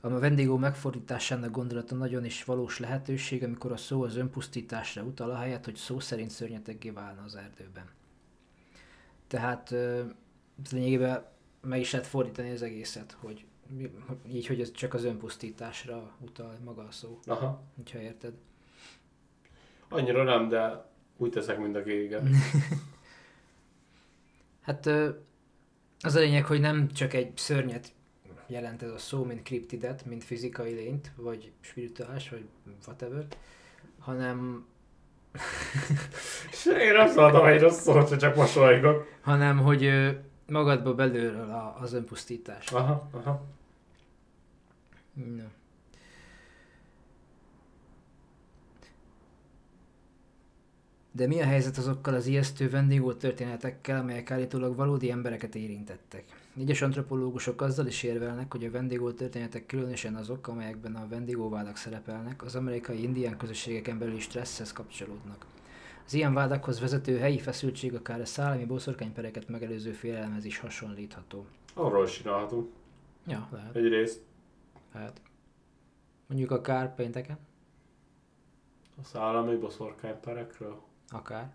A 0.00 0.08
Wendigo 0.08 0.56
megfordításának 0.56 1.50
gondolata 1.50 1.94
nagyon 1.94 2.24
is 2.24 2.44
valós 2.44 2.78
lehetőség, 2.78 3.44
amikor 3.44 3.72
a 3.72 3.76
szó 3.76 4.02
az 4.02 4.16
önpusztításra 4.16 5.02
utal, 5.02 5.30
ahelyett, 5.30 5.64
hogy 5.64 5.74
szó 5.76 6.00
szerint 6.00 6.30
szörnyeteggé 6.30 6.90
válna 6.90 7.22
az 7.22 7.34
erdőben. 7.34 7.84
Tehát 9.26 9.74
lényegében 10.70 11.24
meg 11.60 11.80
is 11.80 11.92
lehet 11.92 12.06
fordítani 12.06 12.50
az 12.50 12.62
egészet, 12.62 13.16
hogy- 13.20 13.44
így, 14.28 14.46
hogy 14.46 14.60
ez 14.60 14.70
csak 14.70 14.94
az 14.94 15.04
önpusztításra 15.04 16.10
utal 16.20 16.58
maga 16.64 16.82
a 16.82 16.90
szó, 16.90 17.18
Aha. 17.26 17.62
hogyha 17.76 17.98
érted. 18.00 18.34
Annyira 19.88 20.22
nem, 20.22 20.48
de 20.48 20.88
úgy 21.20 21.30
teszek, 21.30 21.58
mint 21.58 21.76
a 21.76 21.82
kégen. 21.82 22.30
Hát 24.60 24.86
az 26.00 26.14
a 26.14 26.18
lényeg, 26.18 26.44
hogy 26.44 26.60
nem 26.60 26.88
csak 26.88 27.14
egy 27.14 27.36
szörnyet 27.36 27.92
jelent 28.46 28.82
ez 28.82 28.90
a 28.90 28.98
szó, 28.98 29.24
mint 29.24 29.42
kriptidet, 29.42 30.04
mint 30.04 30.24
fizikai 30.24 30.72
lényt, 30.72 31.12
vagy 31.16 31.52
spirituális, 31.60 32.28
vagy 32.28 32.44
whatever, 32.86 33.26
hanem, 33.98 34.66
Én 36.80 36.92
nem 36.92 37.08
szóltam 37.08 37.46
egy 37.46 37.60
rossz 37.60 37.80
szót, 37.80 38.08
hogy 38.08 38.18
csak 38.18 38.36
mosolygok. 38.36 39.06
hanem 39.20 39.58
hogy 39.58 39.90
magadba 40.46 40.94
belülről 40.94 41.74
az 41.80 41.92
önpusztítás. 41.92 42.72
Aha, 42.72 43.08
aha. 43.12 43.44
No. 45.14 45.44
De 51.12 51.26
mi 51.26 51.40
a 51.40 51.44
helyzet 51.44 51.76
azokkal 51.76 52.14
az 52.14 52.26
ijesztő 52.26 52.70
vendégó 52.70 53.12
történetekkel, 53.12 53.98
amelyek 53.98 54.30
állítólag 54.30 54.76
valódi 54.76 55.10
embereket 55.10 55.54
érintettek? 55.54 56.24
Egyes 56.58 56.82
antropológusok 56.82 57.60
azzal 57.60 57.86
is 57.86 58.02
érvelnek, 58.02 58.52
hogy 58.52 58.64
a 58.64 58.70
vendégó 58.70 59.10
történetek 59.10 59.66
különösen 59.66 60.14
azok, 60.14 60.48
amelyekben 60.48 60.94
a 60.94 61.08
vendégóvádak 61.08 61.76
szerepelnek, 61.76 62.44
az 62.44 62.54
amerikai 62.54 63.02
indián 63.02 63.36
közösségeken 63.36 63.98
belüli 63.98 64.20
stresszhez 64.20 64.72
kapcsolódnak. 64.72 65.46
Az 66.06 66.14
ilyen 66.14 66.34
vádakhoz 66.34 66.80
vezető 66.80 67.18
helyi 67.18 67.38
feszültség 67.38 67.94
akár 67.94 68.20
a 68.20 68.26
szállami 68.26 68.64
boszorkánypereket 68.64 69.48
megelőző 69.48 69.92
félelemhez 69.92 70.44
is 70.44 70.58
hasonlítható. 70.58 71.46
Arról 71.74 72.04
is 72.04 72.12
csinálhatunk. 72.12 72.68
Ja, 73.26 73.48
lehet. 73.52 73.76
Egyrészt 73.76 74.20
lehet. 74.94 75.20
Mondjuk 76.26 76.50
akár 76.50 76.94
pénteken, 76.94 77.38
a 79.00 79.04
szállami 79.04 79.56
boszorkányperekről. 79.56 80.88
Akár. 81.10 81.50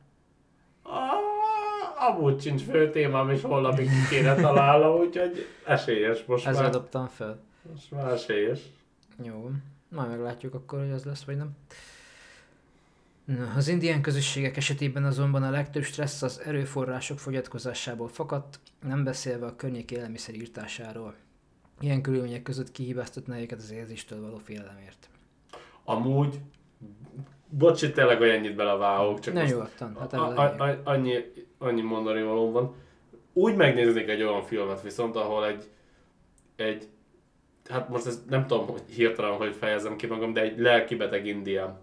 Ah, 0.83 2.09
amúgy 2.09 2.41
sincs 2.41 2.61
fő 2.61 2.89
témám, 2.89 3.29
és 3.29 3.41
holnapig 3.41 3.89
ki 3.89 4.15
kéne 4.15 4.35
találnom, 4.35 4.99
úgyhogy 4.99 5.45
esélyes 5.65 6.23
most 6.25 6.47
Ezzel 6.47 6.61
már. 6.61 6.71
dobtam 6.71 7.07
fel. 7.07 7.39
Most 7.71 7.91
már 7.91 8.11
esélyes. 8.11 8.59
Jó, 9.23 9.51
majd 9.89 10.09
meglátjuk 10.09 10.53
akkor, 10.53 10.79
hogy 10.79 10.91
az 10.91 11.03
lesz 11.03 11.23
vagy 11.23 11.37
nem. 11.37 11.49
Na, 13.25 13.53
az 13.55 13.67
indián 13.67 14.01
közösségek 14.01 14.57
esetében 14.57 15.03
azonban 15.03 15.43
a 15.43 15.49
legtöbb 15.49 15.83
stressz 15.83 16.21
az 16.21 16.41
erőforrások 16.45 17.19
fogyatkozásából 17.19 18.07
fakadt, 18.07 18.59
nem 18.81 19.03
beszélve 19.03 19.45
a 19.45 19.55
környék 19.55 19.91
élelmiszer 19.91 20.35
írtásáról. 20.35 21.15
Ilyen 21.79 22.01
körülmények 22.01 22.41
között 22.41 22.71
kihibáztatná 22.71 23.39
őket 23.39 23.59
az 23.59 23.71
érzéstől 23.71 24.21
való 24.21 24.37
félelemért. 24.37 25.09
Amúgy, 25.83 26.39
bocsi, 27.49 27.91
tényleg 27.91 28.21
olyannyit 28.21 28.55
belevágok, 28.55 29.19
csak 29.19 29.33
Ne 29.33 29.45
nyugodtan, 29.45 29.95
hát 29.99 30.13
ez 30.13 30.19
a, 30.19 30.37
a 30.59 30.63
a, 30.69 30.79
annyi, 30.83 31.15
annyi 31.57 31.81
mondani 31.81 32.21
valóm 32.23 32.51
van. 32.51 32.75
Úgy 33.33 33.55
megnéznék 33.55 34.07
egy 34.09 34.23
olyan 34.23 34.41
filmet 34.43 34.81
viszont, 34.81 35.15
ahol 35.15 35.45
egy, 35.47 35.63
egy 36.55 36.87
hát 37.69 37.89
most 37.89 38.05
ezt 38.05 38.29
nem 38.29 38.45
tudom, 38.47 38.67
hogy 38.67 38.81
hirtelen, 38.89 39.31
hogy 39.37 39.55
fejezem 39.55 39.95
ki 39.95 40.07
magam, 40.07 40.33
de 40.33 40.41
egy 40.41 40.59
lelkibeteg 40.59 41.25
indián 41.25 41.77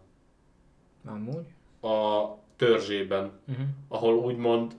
Amúgy. 1.06 1.46
a 1.92 2.24
törzsében, 2.56 3.30
Uh-huh. 3.48 3.66
ahol 3.88 4.14
úgymond 4.14 4.72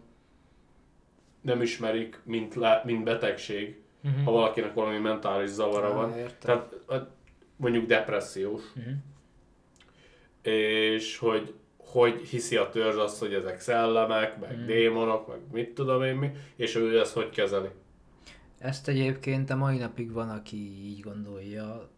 nem 1.41 1.61
ismerik, 1.61 2.19
mint, 2.23 2.55
le, 2.55 2.81
mint 2.85 3.03
betegség, 3.03 3.81
Uh-huh. 4.05 4.23
ha 4.23 4.31
valakinek 4.31 4.73
valami 4.73 4.97
mentális 4.97 5.49
zavara 5.49 5.93
van. 5.93 6.11
Értem. 6.17 6.35
Tehát 6.39 6.73
a- 7.01 7.11
mondjuk 7.55 7.85
depressziós. 7.85 8.61
Uh-huh. 8.75 8.93
És 10.43 11.17
hogy 11.17 11.53
hogy 11.77 12.21
hiszi 12.21 12.55
a 12.55 12.69
törzs 12.69 12.97
azt, 12.97 13.19
hogy 13.19 13.33
ezek 13.33 13.59
szellemek, 13.59 14.39
meg 14.39 14.57
Mm. 14.57 14.65
démonok, 14.65 15.27
meg 15.27 15.39
mit 15.51 15.73
tudom 15.73 16.03
én 16.03 16.15
mi, 16.15 16.31
és 16.55 16.75
ő 16.75 16.99
ezt 16.99 17.13
hogy 17.13 17.29
kezeli. 17.29 17.67
Ezt 18.57 18.87
egyébként 18.87 19.49
a 19.49 19.55
mai 19.55 19.77
napig 19.77 20.11
van, 20.11 20.29
aki 20.29 20.57
így 20.85 20.99
gondolja, 20.99 21.89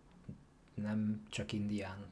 nem 0.73 1.23
csak 1.29 1.51
indián 1.51 2.05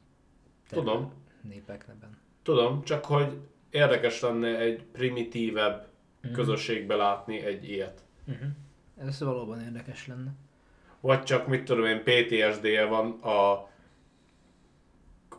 Tudom. 0.68 1.12
népekben. 1.42 2.18
Tudom, 2.42 2.82
csak 2.84 3.04
hogy 3.04 3.32
érdekes 3.70 4.20
lenne 4.20 4.58
egy 4.58 4.82
primitívebb 4.82 5.86
Mhm. 6.22 6.32
közösségbe 6.32 6.94
látni 6.94 7.40
egy 7.40 7.68
ilyet. 7.68 8.02
Uh-huh. 8.26 8.48
Ez 9.08 9.20
valóban 9.20 9.60
érdekes 9.60 10.06
lenne. 10.06 10.30
Vagy 11.00 11.22
csak, 11.22 11.46
mit 11.46 11.64
tudom 11.64 11.84
én, 11.84 12.02
PTSD-je 12.02 12.84
van 12.84 13.10
a, 13.20 13.68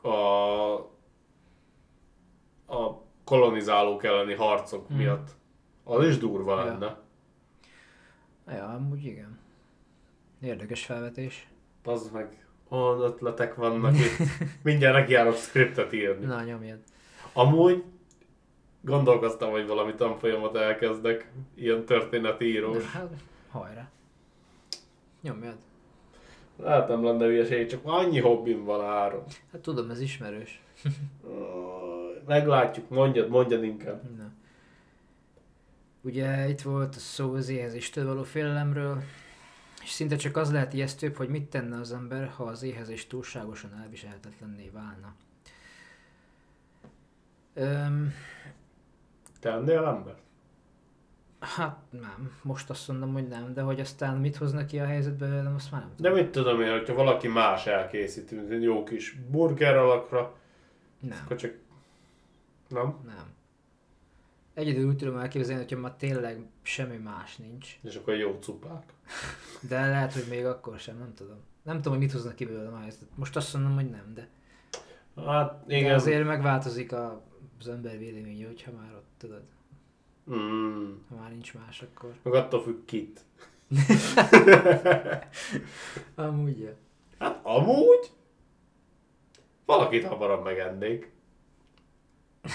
a, 0.06 0.74
a 2.68 3.02
kolonizálók 3.24 4.04
elleni 4.04 4.34
harcok 4.34 4.90
Mm. 4.90 4.96
miatt. 4.96 5.30
Az 5.84 6.08
is 6.08 6.18
durva 6.18 6.60
Ja. 6.60 6.66
lenne. 6.66 6.98
Ja, 8.48 8.66
amúgy 8.68 9.06
igen. 9.06 9.40
Érdekes 10.42 10.86
felvetés. 10.86 11.48
Az 11.84 12.10
meg 12.14 12.46
olyan 12.70 13.00
ötletek 13.02 13.56
vannak 13.56 13.96
itt. 13.96 14.28
Mindjárt 14.64 14.96
nekiállok 14.96 15.36
scriptet 15.36 15.94
írni. 15.94 16.26
Na, 16.26 16.44
nyomjad. 16.44 16.80
Amúgy 17.34 17.84
gondolkoztam, 18.82 19.52
hogy 19.52 19.68
valami 19.68 19.94
tanfolyamat 19.96 20.56
elkezdek, 20.56 21.32
ilyen 21.56 21.86
történeti 21.86 22.46
írós. 22.46 22.84
Na, 22.84 22.90
hát, 22.90 23.14
hajrá. 23.52 23.90
Nyomjad. 25.22 25.58
Hát 26.64 26.88
nem 26.88 27.04
lenne 27.04 27.26
hülyeség, 27.26 27.68
csak 27.68 27.80
annyi 27.84 28.20
hobbim 28.20 28.64
van 28.64 28.86
három. 28.86 29.24
Hát 29.52 29.62
tudom, 29.62 29.90
ez 29.90 30.02
ismerős. 30.02 30.62
Meglátjuk, 32.26 32.90
mondjad, 32.90 33.30
mondjad 33.30 33.64
inkább. 33.64 34.18
Na. 34.18 34.32
Ugye 36.02 36.50
itt 36.50 36.62
volt 36.62 36.96
a 36.96 37.00
szó 37.00 37.34
az 37.34 37.50
éhezéstől 37.50 38.06
való 38.06 38.24
félelemről, 38.24 39.02
és 39.84 39.90
szinte 39.90 40.16
csak 40.16 40.38
az 40.38 40.52
lehet 40.52 40.74
ijesztőbb, 40.74 41.16
hogy 41.16 41.30
mit 41.30 41.50
tenne 41.50 41.80
az 41.80 41.92
ember, 41.92 42.28
ha 42.28 42.44
az 42.44 42.64
éhezés 42.64 43.08
túlságosan 43.08 43.80
elviselhetetlenné 43.82 44.70
válna. 44.74 45.16
Öm, 47.54 48.14
Tennél 49.40 49.84
ember? 49.84 50.16
Hát 51.56 51.78
nem, 51.90 52.32
most 52.42 52.70
azt 52.70 52.88
mondom, 52.88 53.14
hogy 53.14 53.28
nem, 53.28 53.54
de 53.54 53.62
hogy 53.62 53.80
aztán 53.80 54.18
mit 54.18 54.36
hoznak 54.36 54.68
ki 54.68 54.80
a 54.80 54.86
helyzetbe 54.86 55.28
velem, 55.28 55.56
azt 55.56 55.72
már 55.72 55.82
nem 55.82 55.90
De 55.90 55.96
tudom. 55.96 56.14
mit 56.14 56.32
tudom 56.32 56.62
én, 56.62 56.72
hogyha 56.72 56.94
valaki 56.94 57.28
más 57.28 57.66
elkészítünk, 57.66 58.52
egy 58.52 58.64
jó 58.64 58.84
kis 58.84 59.18
burger 59.30 59.78
alakra, 59.78 60.36
Nem, 61.00 61.22
akkor 61.24 61.38
csak... 61.38 61.54
Nem? 62.68 62.96
nem. 63.06 63.34
Egyedül 64.54 64.88
úgy 64.88 64.98
tudom 64.98 65.18
elképzelni, 65.18 65.62
hogyha 65.62 65.80
ma 65.80 65.96
tényleg 65.96 66.46
semmi 66.62 66.98
más 66.98 67.36
nincs. 67.38 67.80
És 67.84 67.96
akkor 67.96 68.16
jó 68.16 68.38
cupák. 68.42 68.94
De 69.70 69.88
lehet, 69.88 70.14
hogy 70.14 70.26
még 70.30 70.46
akkor 70.46 70.80
sem, 70.80 70.98
nem 70.98 71.14
tudom. 71.14 71.38
Nem 71.64 71.76
tudom, 71.76 71.92
hogy 71.94 72.02
mit 72.02 72.12
hoznak 72.12 72.36
ki 72.36 72.46
belőlem 72.46 72.74
a 72.74 72.80
helyzet. 72.80 73.08
Most 73.16 73.36
azt 73.36 73.54
mondom, 73.54 73.76
hogy 73.76 73.90
nem, 73.90 74.14
de, 74.14 74.30
Hát 75.26 75.66
de 75.66 75.78
igen. 75.78 75.94
azért 75.94 76.26
megváltozik 76.26 76.92
a, 76.92 77.22
az 77.60 77.68
ember 77.68 77.98
véleménye, 77.98 78.46
hogyha 78.46 78.72
már 78.72 78.94
ott 78.96 79.10
tudod, 79.18 79.42
Mm. 80.32 80.92
ha 81.10 81.16
már 81.22 81.30
nincs 81.30 81.54
más, 81.54 81.82
akkor... 81.82 82.10
Meg 82.24 82.34
attól 82.34 82.62
függ 82.62 82.86
kit. 82.86 83.20
Amúgy, 86.16 86.60
ja. 86.60 86.74
Hát 87.20 87.40
amúgy? 87.44 88.12
Valakit 89.66 90.06
hamarabb 90.06 90.44
megennék. 90.44 91.12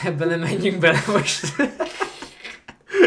Ebben 0.04 0.28
nem 0.28 0.40
menjünk 0.40 0.78
bele 0.80 0.98
most. 1.12 1.56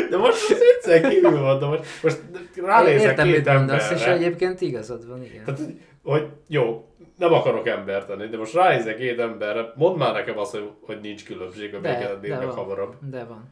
De 0.09 0.17
most 0.17 0.49
az 0.51 0.57
viccen 0.59 1.09
kívül 1.09 1.39
mondom, 1.39 1.69
hogy 1.69 1.85
most 2.03 2.21
ránézek 2.55 3.09
Értem, 3.09 3.25
két 3.27 3.35
mit 3.35 3.53
mondasz, 3.53 3.83
és 3.91 4.01
emberre. 4.01 4.13
egyébként 4.13 4.61
igazad 4.61 5.07
van, 5.07 5.23
igen. 5.23 5.43
Tehát, 5.45 5.59
hogy- 5.59 5.79
hogy 6.03 6.27
jó, 6.47 6.87
nem 7.17 7.33
akarok 7.33 7.67
embert 7.67 8.07
tenni, 8.07 8.27
de 8.27 8.37
most 8.37 8.53
ránézek 8.53 8.97
két 8.97 9.19
emberre, 9.19 9.73
mondd 9.75 9.97
már 9.97 10.13
nekem 10.13 10.37
azt, 10.37 10.51
hogy, 10.51 10.71
hogy 10.81 10.99
nincs 11.01 11.25
különbség, 11.25 11.73
a 11.75 11.79
De, 11.79 12.17
de 12.21 12.35
van. 12.45 12.55
hamarabb. 12.55 12.95
De 13.09 13.23
van. 13.23 13.49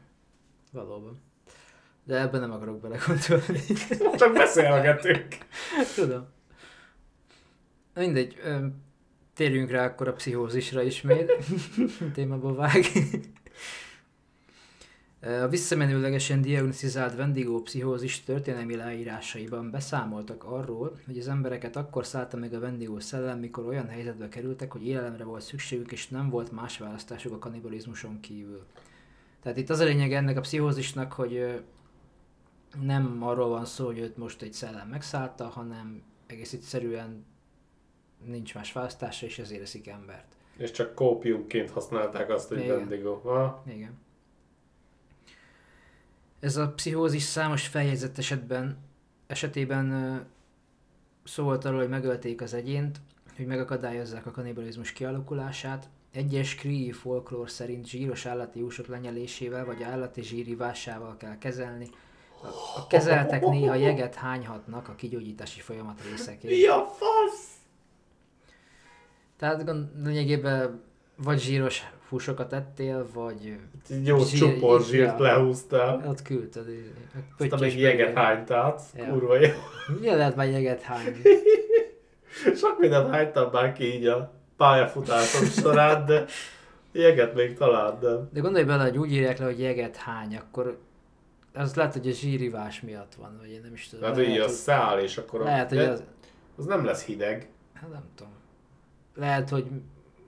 Valóban. 0.72 1.22
De 2.04 2.20
ebben 2.20 2.42
nem 2.42 2.52
akarok 2.52 2.80
belegondolni. 2.80 3.60
Csak 4.18 4.34
beszélgetünk. 4.34 5.28
Tudom. 5.96 6.28
Mindegy, 7.94 8.36
térjünk 9.36 9.70
rá 9.70 9.86
akkor 9.86 10.08
a 10.08 10.14
pszichózisra 10.14 10.82
ismét. 10.82 11.32
Témába 12.14 12.54
vág. 12.54 12.86
A 15.22 15.48
visszamenőlegesen 15.48 16.42
diagnosztizált 16.42 17.16
Vendigo 17.16 17.62
pszichózis 17.62 18.24
történelmi 18.24 18.76
leírásaiban 18.76 19.72
beszámoltak 19.72 20.44
arról, 20.44 21.00
hogy 21.06 21.18
az 21.18 21.28
embereket 21.28 21.76
akkor 21.76 22.06
szállta 22.06 22.38
meg 22.38 22.54
a 22.54 22.60
Vendigo 22.60 23.00
szellem, 23.00 23.40
mikor 23.40 23.66
olyan 23.66 23.88
helyzetbe 23.88 24.30
kerültek, 24.30 24.72
hogy 24.72 24.88
élelemre 24.88 25.24
volt 25.24 25.42
szükségük, 25.42 25.92
és 25.92 26.08
nem 26.08 26.30
volt 26.30 26.52
más 26.52 26.78
választásuk 26.78 27.34
a 27.34 27.40
kanibalizmuson 27.40 28.20
kívül. 28.20 28.66
Tehát 29.42 29.58
itt 29.58 29.70
az 29.70 29.80
a 29.80 29.84
lényeg 29.84 30.14
ennek 30.14 30.38
a 30.38 30.42
pszichózisnak, 30.42 31.14
hogy 31.14 31.62
nem 32.82 33.24
arról 33.24 33.50
van 33.50 33.66
szó, 33.66 33.86
hogy 33.86 34.00
őt 34.00 34.18
most 34.18 34.42
egy 34.42 34.54
szellem 34.54 34.88
megszállta, 34.88 35.48
hanem 35.48 36.04
egész 36.28 36.54
egyszerűen 36.54 37.26
nincs 38.26 38.56
más 38.56 38.74
választása, 38.74 39.26
és 39.26 39.40
ezért 39.40 39.62
eszik 39.62 39.88
embert. 39.88 40.36
És 40.58 40.72
csak 40.72 40.96
kópiumként 40.96 41.70
használták 41.70 42.30
azt, 42.30 42.48
hogy 42.48 42.60
Igen. 42.60 42.78
Bendigo. 42.78 43.14
Ha? 43.14 43.64
Igen. 43.68 44.00
Ez 46.40 46.58
a 46.58 46.72
pszichózis 46.72 47.24
számos 47.24 47.68
feljegyzett 47.68 48.18
esetben, 48.18 48.78
esetében 49.28 49.92
ö, 49.92 50.16
szó 51.24 51.44
volt 51.44 51.66
arról, 51.66 51.80
hogy 51.80 51.90
megölték 51.90 52.42
az 52.42 52.54
egyént, 52.54 53.02
hogy 53.36 53.46
megakadályozzák 53.46 54.26
a 54.26 54.32
kanibalizmus 54.32 54.92
kialakulását. 54.92 55.90
Egyes 56.14 56.56
kríi 56.56 56.92
folklór 56.92 57.50
szerint 57.50 57.88
zsíros 57.88 58.26
állati 58.26 58.60
húsok 58.60 58.88
lenyelésével 58.88 59.66
vagy 59.66 59.84
állati 59.84 60.24
zsírivásával 60.24 61.18
kell 61.18 61.38
kezelni. 61.38 61.90
A, 62.44 62.80
a 62.80 62.88
kezeltek 62.88 63.46
néha 63.46 63.76
jeget 63.76 64.16
hányhatnak 64.16 64.88
a 64.88 64.96
kigyógyítási 64.96 65.60
folyamat 65.60 66.02
részeként. 66.10 66.54
Mi 66.54 66.66
a 66.66 66.86
fasz? 66.86 67.56
Tehát 69.38 69.66
gond, 69.66 69.88
lényegében 70.04 70.84
vagy 71.16 71.40
zsíros 71.40 71.84
húsokat 72.10 72.54
ettél, 72.54 73.08
vagy 73.14 73.58
Jó 74.04 74.18
Zsír- 74.18 74.40
csupor 74.40 74.82
zsírt 74.82 75.20
ja. 75.20 75.24
lehúztál. 75.24 76.08
ott 76.08 76.22
küldted. 76.22 76.66
Aztán 77.38 77.60
még 77.60 77.80
jeget 77.80 78.18
hánytál. 78.18 78.80
Ja. 78.96 79.06
Kurva 79.06 79.40
jó. 79.40 79.50
Milyen 80.00 80.18
lehet 80.18 80.36
már 80.36 80.48
jeget 80.50 80.82
hányni? 80.82 81.22
Sok 82.62 82.80
mindent 82.80 83.10
hánytam 83.10 83.50
már 83.52 83.74
ki 83.74 83.84
így 83.94 84.06
a 84.06 84.41
pályafutásom 84.62 85.46
során, 85.46 86.06
de 86.06 86.26
jeget 86.92 87.34
még 87.34 87.58
találtam. 87.58 88.30
De 88.34 88.40
gondolj 88.40 88.64
bele, 88.64 88.84
hogy 88.84 88.98
úgy 88.98 89.12
írják 89.12 89.38
le, 89.38 89.46
hogy 89.46 89.60
jeget 89.60 89.96
hány, 89.96 90.38
akkor 90.38 90.78
az 91.54 91.76
lehet, 91.76 91.94
hogy 91.94 92.08
a 92.08 92.12
zsírivás 92.12 92.82
miatt 92.82 93.16
van, 93.16 93.38
vagy 93.40 93.50
én 93.52 93.62
nem 93.64 93.74
is 93.74 93.88
tudom. 93.88 94.06
Hát 94.06 94.18
lehet, 94.18 94.46
a 94.46 94.50
szál, 94.50 95.00
és 95.00 95.18
akkor 95.18 95.42
a... 95.42 95.44
lehet, 95.44 95.70
hogy 95.70 95.78
de 95.78 95.90
az, 95.90 96.04
az 96.58 96.66
nem 96.66 96.86
lesz 96.86 97.06
hideg. 97.06 97.50
hát 97.74 97.92
nem 97.92 98.04
tudom. 98.16 98.32
Lehet, 99.16 99.50
hogy 99.50 99.66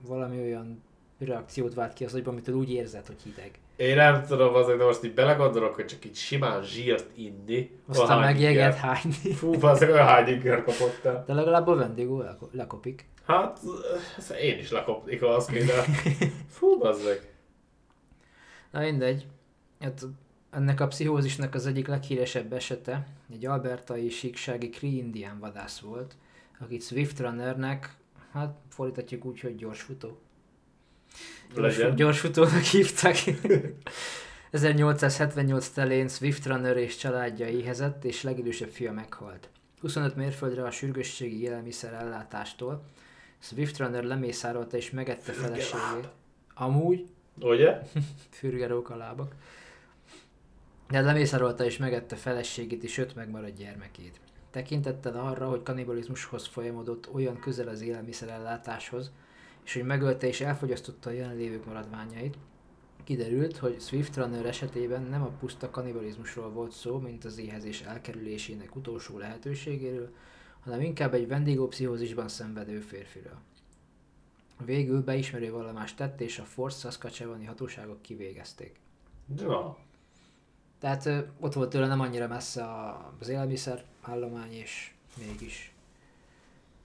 valami 0.06 0.38
olyan 0.40 0.82
reakciót 1.18 1.74
vált 1.74 1.92
ki 1.92 2.04
az 2.04 2.14
agyban, 2.14 2.32
amitől 2.32 2.54
úgy 2.54 2.72
érzed, 2.72 3.06
hogy 3.06 3.22
hideg. 3.24 3.50
Én 3.76 3.96
nem 3.96 4.24
tudom 4.24 4.54
azért, 4.54 4.78
de 4.78 4.84
most 4.84 5.04
így 5.04 5.14
belegondolok, 5.14 5.74
hogy 5.74 5.84
csak 5.84 6.04
így 6.04 6.14
simán 6.14 6.62
zsírt 6.62 7.06
inni. 7.14 7.70
Aztán 7.88 8.20
meg 8.20 8.40
jeget 8.40 8.74
hányni. 8.74 9.32
Fú, 9.34 9.54
azért 9.60 9.90
olyan 9.90 10.06
hány 10.06 10.42
kapott 10.42 11.04
el. 11.04 11.24
De 11.26 11.34
legalább 11.34 11.66
a 11.66 11.74
vendégó 11.74 12.20
leko- 12.20 12.52
lekopik. 12.52 13.12
Hát, 13.26 13.60
én 14.40 14.58
is 14.58 14.70
lekopnék, 14.70 15.22
azt 15.22 15.50
kéne. 15.50 15.82
Fú, 16.56 16.78
bazzeg. 16.78 17.32
Na 18.70 18.80
mindegy. 18.80 19.26
Hát 19.80 20.06
ennek 20.50 20.80
a 20.80 20.86
pszichózisnak 20.86 21.54
az 21.54 21.66
egyik 21.66 21.86
leghíresebb 21.86 22.52
esete 22.52 23.06
egy 23.32 23.46
albertai 23.46 24.08
síksági 24.08 24.68
Cree 24.68 24.90
indián 24.90 25.38
vadász 25.38 25.78
volt, 25.78 26.16
akit 26.58 26.82
Swift 26.82 27.20
Runnernek, 27.20 27.96
hát 28.32 28.56
fordíthatjuk 28.68 29.24
úgy, 29.24 29.40
hogy 29.40 29.56
gyorsfutó. 29.56 30.18
Gyors, 31.54 31.94
gyorsfutónak 31.94 32.62
hívták. 32.62 33.16
1878 34.50 35.68
telén 35.68 36.08
Swift 36.08 36.46
Runner 36.46 36.76
és 36.76 36.96
családja 36.96 37.48
éhezett, 37.48 38.04
és 38.04 38.22
legidősebb 38.22 38.68
fia 38.68 38.92
meghalt. 38.92 39.48
25 39.80 40.16
mérföldre 40.16 40.64
a 40.64 40.70
sürgősségi 40.70 41.42
élelmiszer 41.42 41.92
ellátástól 41.92 42.84
Swift 43.44 43.78
Runner 43.78 44.04
lemészárolta 44.04 44.76
és 44.76 44.90
megette 44.90 45.32
feleségét. 45.32 46.08
Amúgy 46.54 47.06
Ugye? 47.40 47.82
fürgerók 48.38 48.90
a 48.90 48.96
lábak. 48.96 49.34
De 50.88 51.00
lemészárolta 51.00 51.64
és 51.64 51.76
megette 51.76 52.16
feleségét 52.16 52.82
és 52.82 52.98
öt 52.98 53.14
megmaradt 53.14 53.56
gyermekét. 53.56 54.20
Tekintettel 54.50 55.20
arra, 55.20 55.48
hogy 55.48 55.62
kanibalizmushoz 55.62 56.46
folyamodott 56.46 57.12
olyan 57.12 57.38
közel 57.38 57.68
az 57.68 57.80
élelmiszerellátáshoz, 57.80 59.12
és 59.64 59.74
hogy 59.74 59.84
megölte 59.84 60.26
és 60.26 60.40
elfogyasztotta 60.40 61.10
a 61.10 61.12
jelenlévők 61.12 61.64
maradványait, 61.64 62.38
kiderült, 63.04 63.56
hogy 63.56 63.80
Swift 63.80 64.16
Runner 64.16 64.46
esetében 64.46 65.02
nem 65.02 65.22
a 65.22 65.32
puszta 65.40 65.70
kanibalizmusról 65.70 66.50
volt 66.50 66.72
szó, 66.72 66.98
mint 66.98 67.24
az 67.24 67.38
éhezés 67.38 67.82
elkerülésének 67.82 68.76
utolsó 68.76 69.18
lehetőségéről, 69.18 70.12
hanem 70.64 70.80
inkább 70.80 71.14
egy 71.14 71.28
vendégópszichózisban 71.28 72.28
szenvedő 72.28 72.80
férfiről. 72.80 73.38
Végül 74.64 75.02
beismerő 75.02 75.50
vallomást 75.50 75.96
tett, 75.96 76.20
és 76.20 76.38
a 76.38 76.44
Fort 76.44 76.78
Saskatchewani 76.78 77.44
hatóságok 77.44 78.02
kivégezték. 78.02 78.80
Na, 79.36 79.76
Tehát 80.78 81.06
ö, 81.06 81.18
ott 81.40 81.52
volt 81.52 81.70
tőle 81.70 81.86
nem 81.86 82.00
annyira 82.00 82.26
messze 82.28 82.64
a- 82.64 83.14
az 83.20 83.28
élelmiszer 83.28 83.84
állomány, 84.00 84.52
és 84.52 84.92
mégis 85.26 85.72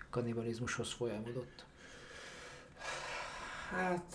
kannibalizmushoz 0.09 0.91
folyamodott. 0.93 1.65
hát... 3.69 4.13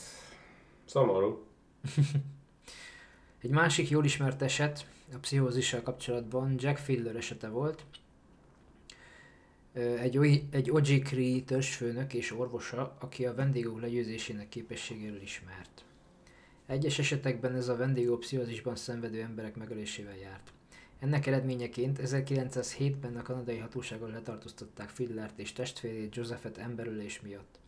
Szomorú. 0.85 1.47
Egy 3.43 3.51
másik 3.51 3.89
jól 3.89 4.05
ismert 4.05 4.43
eset 4.43 4.87
a 5.13 5.19
pszichózissal 5.19 5.83
kapcsolatban 5.83 6.55
Jack 6.59 6.79
Filler 6.79 7.17
esete 7.17 7.49
volt. 7.49 7.85
Egy, 9.75 10.45
egy 10.51 10.71
Ojikri 10.71 11.43
törzsfőnök 11.43 12.15
és 12.15 12.33
orvosa, 12.33 12.97
aki 13.01 13.27
a 13.27 13.35
vendégok 13.35 13.81
legyőzésének 13.81 14.49
képességéről 14.49 15.23
ismert. 15.23 15.85
Egyes 16.67 16.99
esetekben 16.99 17.55
ez 17.55 17.69
a 17.69 17.77
vendégok 17.77 18.21
pszichózisban 18.21 18.77
szenvedő 18.77 19.21
emberek 19.21 19.57
megölésével 19.57 20.17
járt. 20.17 20.53
Ennek 20.99 21.27
eredményeként 21.27 22.01
1907-ben 22.03 23.17
a 23.17 23.23
kanadai 23.23 23.59
hatóságok 23.59 24.11
letartóztatták 24.11 24.89
Fillert 24.89 25.39
és 25.39 25.53
testvérét 25.53 26.17
Josephet 26.17 26.59
emberölés 26.59 27.21
miatt. 27.21 27.59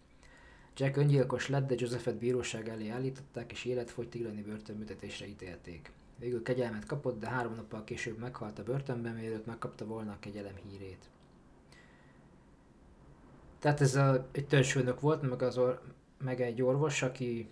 Jack 0.76 0.96
öngyilkos 0.96 1.48
lett, 1.48 1.68
de 1.68 1.74
Josephet 1.78 2.18
bíróság 2.18 2.68
elé 2.68 2.88
állították 2.88 3.52
és 3.52 3.64
életfogytiglani 3.64 4.42
börtönbüntetésre 4.42 5.26
ítélték. 5.26 5.90
Végül 6.18 6.42
kegyelmet 6.42 6.86
kapott, 6.86 7.20
de 7.20 7.28
három 7.28 7.54
nappal 7.54 7.84
később 7.84 8.18
meghalt 8.18 8.58
a 8.58 8.62
börtönben, 8.62 9.14
mielőtt 9.14 9.46
megkapta 9.46 9.86
volna 9.86 10.12
a 10.12 10.18
kegyelem 10.20 10.54
hírét. 10.68 11.08
Tehát 13.58 13.80
ez 13.80 13.94
a, 13.94 14.26
egy 14.32 14.46
törzsfőnök 14.46 15.00
volt, 15.00 15.22
meg, 15.22 15.42
az 15.42 15.58
or, 15.58 15.80
meg 16.18 16.40
egy 16.40 16.62
orvos, 16.62 17.02
aki 17.02 17.48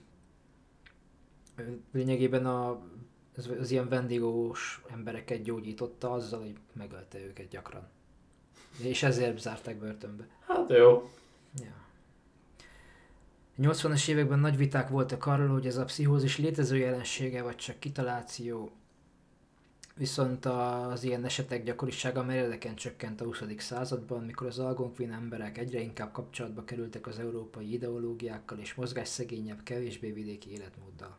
lényegében 1.92 2.46
a, 2.46 2.82
az, 3.36 3.50
az 3.60 3.70
ilyen 3.70 3.88
vendégós 3.88 4.82
embereket 4.90 5.42
gyógyította 5.42 6.12
azzal, 6.12 6.40
hogy 6.40 6.56
megölte 6.72 7.18
őket 7.18 7.48
gyakran. 7.48 7.88
És 8.78 9.02
ezért 9.02 9.38
zárták 9.38 9.78
börtönbe. 9.78 10.26
Hát 10.46 10.70
jó. 10.70 11.10
Ja. 11.54 11.82
A 13.56 13.60
80-as 13.60 14.08
években 14.08 14.38
nagy 14.38 14.56
viták 14.56 14.88
voltak 14.88 15.26
arról, 15.26 15.48
hogy 15.48 15.66
ez 15.66 15.76
a 15.76 15.84
pszichózis 15.84 16.38
létező 16.38 16.76
jelensége, 16.76 17.42
vagy 17.42 17.56
csak 17.56 17.78
kitaláció. 17.78 18.72
Viszont 19.96 20.44
az 20.44 21.04
ilyen 21.04 21.24
esetek 21.24 21.64
gyakorisága 21.64 22.22
meredeken 22.22 22.74
csökkent 22.74 23.20
a 23.20 23.24
20. 23.24 23.42
században, 23.58 24.24
mikor 24.24 24.46
az 24.46 24.58
algonquin 24.58 25.12
emberek 25.12 25.58
egyre 25.58 25.80
inkább 25.80 26.12
kapcsolatba 26.12 26.64
kerültek 26.64 27.06
az 27.06 27.18
európai 27.18 27.72
ideológiákkal 27.72 28.58
és 28.58 28.74
mozgásszegényebb, 28.74 29.62
kevésbé 29.62 30.12
vidéki 30.12 30.50
életmóddal. 30.50 31.16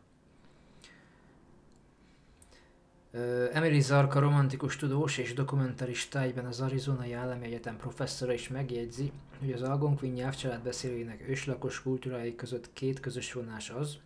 Emily 3.52 3.80
Zarka 3.80 4.20
romantikus 4.20 4.76
tudós 4.76 5.18
és 5.18 5.34
dokumentarista 5.34 6.20
egyben 6.20 6.46
az 6.46 6.60
Arizonai 6.60 7.12
Állami 7.12 7.44
Egyetem 7.44 7.76
professzora 7.76 8.32
is 8.32 8.48
megjegyzi, 8.48 9.12
hogy 9.38 9.52
az 9.52 9.62
algonquin 9.62 10.12
nyelvcsalád 10.12 10.62
beszélőinek 10.62 11.28
őslakos 11.28 11.82
kultúrái 11.82 12.34
között 12.34 12.72
két 12.72 13.00
közös 13.00 13.32
vonás 13.32 13.70
az, 13.70 13.98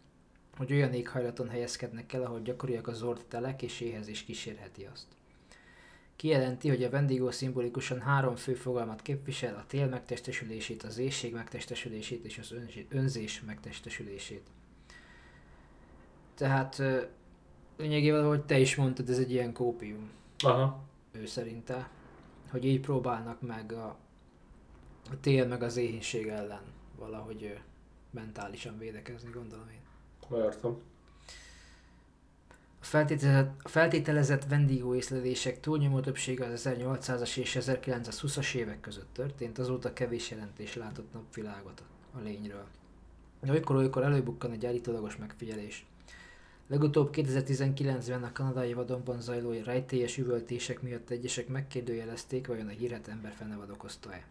hogy 0.60 0.72
olyan 0.72 0.92
éghajlaton 0.92 1.48
helyezkednek 1.48 2.12
el, 2.12 2.22
ahol 2.22 2.40
gyakoriak 2.40 2.86
a 2.86 2.92
zord 2.92 3.24
telek 3.28 3.62
és 3.62 3.80
éhezés 3.80 4.22
kísérheti 4.22 4.88
azt. 4.92 5.06
Kijelenti, 6.16 6.68
hogy 6.68 6.82
a 6.82 6.90
vendégó 6.90 7.30
szimbolikusan 7.30 8.00
három 8.00 8.36
fő 8.36 8.54
fogalmat 8.54 9.02
képvisel, 9.02 9.54
a 9.54 9.64
tél 9.66 9.86
megtestesülését, 9.86 10.82
az 10.82 10.98
éjség 10.98 11.32
megtestesülését 11.32 12.24
és 12.24 12.38
az 12.38 12.52
önzé- 12.52 12.86
önzés 12.88 13.42
megtestesülését. 13.46 14.46
Tehát 16.34 16.82
lényegében, 17.76 18.24
ahogy 18.24 18.44
te 18.44 18.58
is 18.58 18.76
mondtad, 18.76 19.10
ez 19.10 19.18
egy 19.18 19.30
ilyen 19.30 19.52
kópium 19.52 20.10
Aha. 20.38 20.82
ő 21.12 21.26
szerinte, 21.26 21.90
hogy 22.50 22.64
így 22.64 22.80
próbálnak 22.80 23.40
meg 23.40 23.72
a, 23.72 23.96
a 25.10 25.20
tél 25.20 25.46
meg 25.46 25.62
az 25.62 25.76
éhínség 25.76 26.26
ellen 26.26 26.62
valahogy 26.98 27.58
mentálisan 28.10 28.78
védekezni, 28.78 29.30
gondolom 29.30 29.68
én. 29.68 29.88
Értem. 30.34 30.78
A 32.80 32.84
feltételezett, 32.84 33.60
feltételezett 33.64 34.44
vendégó 34.44 34.94
észlelések 34.94 35.60
túlnyomó 35.60 36.00
többsége 36.00 36.46
az 36.46 36.68
1800-as 36.74 37.36
és 37.36 37.56
1920-as 37.60 38.54
évek 38.54 38.80
között 38.80 39.12
történt, 39.12 39.58
azóta 39.58 39.92
kevés 39.92 40.30
jelentés 40.30 40.74
látott 40.74 41.12
napvilágot 41.12 41.82
a 42.14 42.18
lényről. 42.22 42.64
Olykor-olykor 43.48 44.02
előbukkan 44.02 44.52
egy 44.52 44.66
állítólagos 44.66 45.16
megfigyelés. 45.16 45.86
Legutóbb 46.66 47.10
2019-ben 47.12 48.22
a 48.22 48.32
kanadai 48.32 48.72
vadonban 48.72 49.20
zajló 49.20 49.52
rejtélyes 49.64 50.18
üvöltések 50.18 50.82
miatt 50.82 51.10
egyesek 51.10 51.48
megkérdőjelezték, 51.48 52.46
vajon 52.46 52.66
a 52.66 52.70
hírhet 52.70 53.08
ember 53.08 53.32
fenevad 53.32 53.70
okozta-e. 53.70 54.24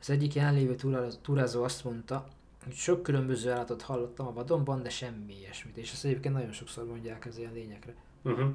Az 0.00 0.10
egyik 0.10 0.34
jelenlévő 0.34 0.74
túrázó- 1.22 1.62
azt 1.62 1.84
mondta, 1.84 2.28
sok 2.72 3.02
különböző 3.02 3.50
állatot 3.50 3.82
hallottam 3.82 4.26
a 4.26 4.32
vadonban, 4.32 4.82
de 4.82 4.90
semmi 4.90 5.38
ilyesmit. 5.38 5.76
És 5.76 5.92
ezt 5.92 6.04
egyébként 6.04 6.34
nagyon 6.34 6.52
sokszor 6.52 6.86
mondják 6.86 7.26
az 7.26 7.38
ilyen 7.38 7.52
lényekre. 7.52 7.94
Uh-huh. 8.22 8.50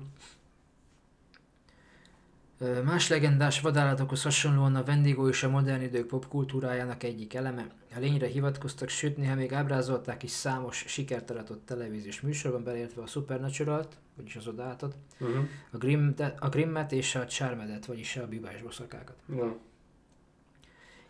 Más 2.83 3.07
legendás 3.09 3.61
vadállatokhoz 3.61 4.23
hasonlóan 4.23 4.75
a 4.75 4.83
Wendigo 4.87 5.27
is 5.27 5.43
a 5.43 5.49
modern 5.49 5.81
idők 5.81 6.07
popkultúrájának 6.07 7.03
egyik 7.03 7.33
eleme. 7.33 7.67
A 7.95 7.99
lényre 7.99 8.27
hivatkoztak, 8.27 8.89
sőt 8.89 9.17
néha 9.17 9.35
még 9.35 9.53
ábrázolták 9.53 10.23
is 10.23 10.31
számos 10.31 10.83
sikert 10.87 11.29
aratott 11.29 11.65
televíziós 11.65 12.21
műsorban, 12.21 12.63
beleértve 12.63 13.01
a 13.01 13.07
Supernatural-t, 13.07 13.97
vagyis 14.15 14.35
az 14.35 14.47
odállatot, 14.47 14.95
Uh-huh. 15.19 15.43
a, 15.71 15.77
Grimm, 15.77 16.09
a 16.39 16.49
Grimmet 16.49 16.91
és 16.91 17.15
a 17.15 17.25
Charmedet, 17.25 17.85
vagyis 17.85 18.15
a 18.17 18.27
bibás 18.27 18.61
bosszakákat. 18.61 19.15
Nem, 19.25 19.59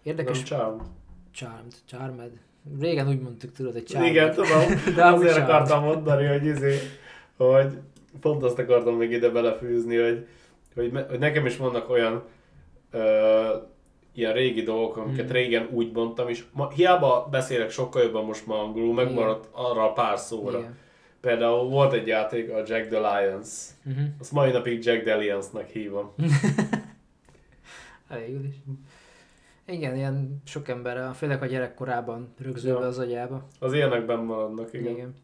Érdekes... 0.03 0.37
nem 0.37 0.45
Charm. 0.45 0.79
Charmed, 1.31 1.75
Charmed. 1.85 2.39
Régen 2.79 3.07
úgy 3.07 3.19
mondtuk, 3.21 3.51
tudod, 3.51 3.73
hogy 3.73 3.83
Charmed. 3.83 4.09
Igen, 4.09 4.33
tudom. 4.33 4.63
De 4.95 5.05
Azért 5.05 5.33
Charmed. 5.33 5.49
akartam 5.49 5.83
mondani, 5.83 6.25
hogy 6.25 6.45
izé, 6.45 6.77
hogy 7.37 7.77
pont 8.21 8.43
azt 8.43 8.59
akartam 8.59 8.95
még 8.95 9.11
ide 9.11 9.29
belefűzni, 9.29 9.95
hogy, 9.97 10.27
hogy, 10.75 10.91
hogy 11.09 11.19
nekem 11.19 11.45
is 11.45 11.57
vannak 11.57 11.89
olyan 11.89 12.23
ö, 12.91 13.55
ilyen 14.13 14.33
régi 14.33 14.61
dolgok, 14.61 14.97
amiket 14.97 15.25
Mm. 15.29 15.31
régen 15.31 15.67
úgy 15.71 15.91
mondtam, 15.91 16.29
és 16.29 16.43
ma, 16.51 16.69
hiába 16.69 17.27
beszélek 17.31 17.69
sokkal 17.69 18.01
jobban 18.03 18.25
most 18.25 18.45
ma 18.45 18.59
angolul, 18.59 18.93
megmaradt 18.93 19.47
arra 19.51 19.83
a 19.89 19.93
pár 19.93 20.17
szóra. 20.17 20.57
Igen. 20.57 20.77
Például 21.21 21.69
volt 21.69 21.93
egy 21.93 22.07
játék, 22.07 22.49
a 22.49 22.57
Jack 22.57 22.87
the 22.89 22.99
Lions. 22.99 23.49
Uh-huh. 23.85 24.03
Azt 24.19 24.31
mai 24.31 24.51
napig 24.51 24.85
Jack 24.85 25.03
the 25.03 25.15
Lions-nak 25.15 25.67
hívom. 25.67 26.13
Elég 28.09 28.29
is. 28.49 28.55
Igen, 29.67 29.95
ilyen 29.95 30.41
sok 30.45 30.67
emberre, 30.67 31.13
főleg 31.13 31.41
a 31.41 31.45
gyerekkorában 31.45 32.33
rögzülve 32.37 32.79
Ja. 32.79 32.85
az 32.85 32.97
agyába. 32.99 33.47
Az 33.59 33.73
ilyenekben 33.73 34.19
maradnak, 34.19 34.73
igen. 34.73 34.91
Igen. 34.93 35.15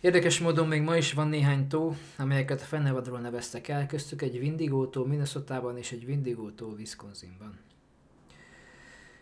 Érdekes 0.00 0.40
módon 0.40 0.68
még 0.68 0.82
ma 0.82 0.96
is 0.96 1.12
van 1.12 1.28
néhány 1.28 1.68
tó, 1.68 1.94
amelyeket 2.18 2.60
a 2.60 2.64
fennevadról 2.64 3.18
neveztek 3.18 3.68
el, 3.68 3.86
köztük 3.86 4.22
egy 4.22 4.38
Windigo 4.38 4.86
tó 4.86 5.04
Minnesotában 5.04 5.76
és 5.78 5.92
egy 5.92 6.04
Windigo 6.04 6.50
tó 6.50 6.66
Wisconsinban. 6.66 7.58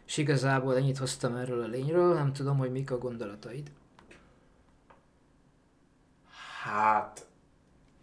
És 0.06 0.16
igazából 0.16 0.76
ennyit 0.76 0.98
hoztam 0.98 1.36
erről 1.36 1.62
a 1.62 1.66
lényről, 1.66 2.14
nem 2.14 2.32
tudom, 2.32 2.56
hogy 2.58 2.70
mik 2.70 2.90
a 2.90 2.98
gondolataid. 2.98 3.70
Hát, 6.62 7.26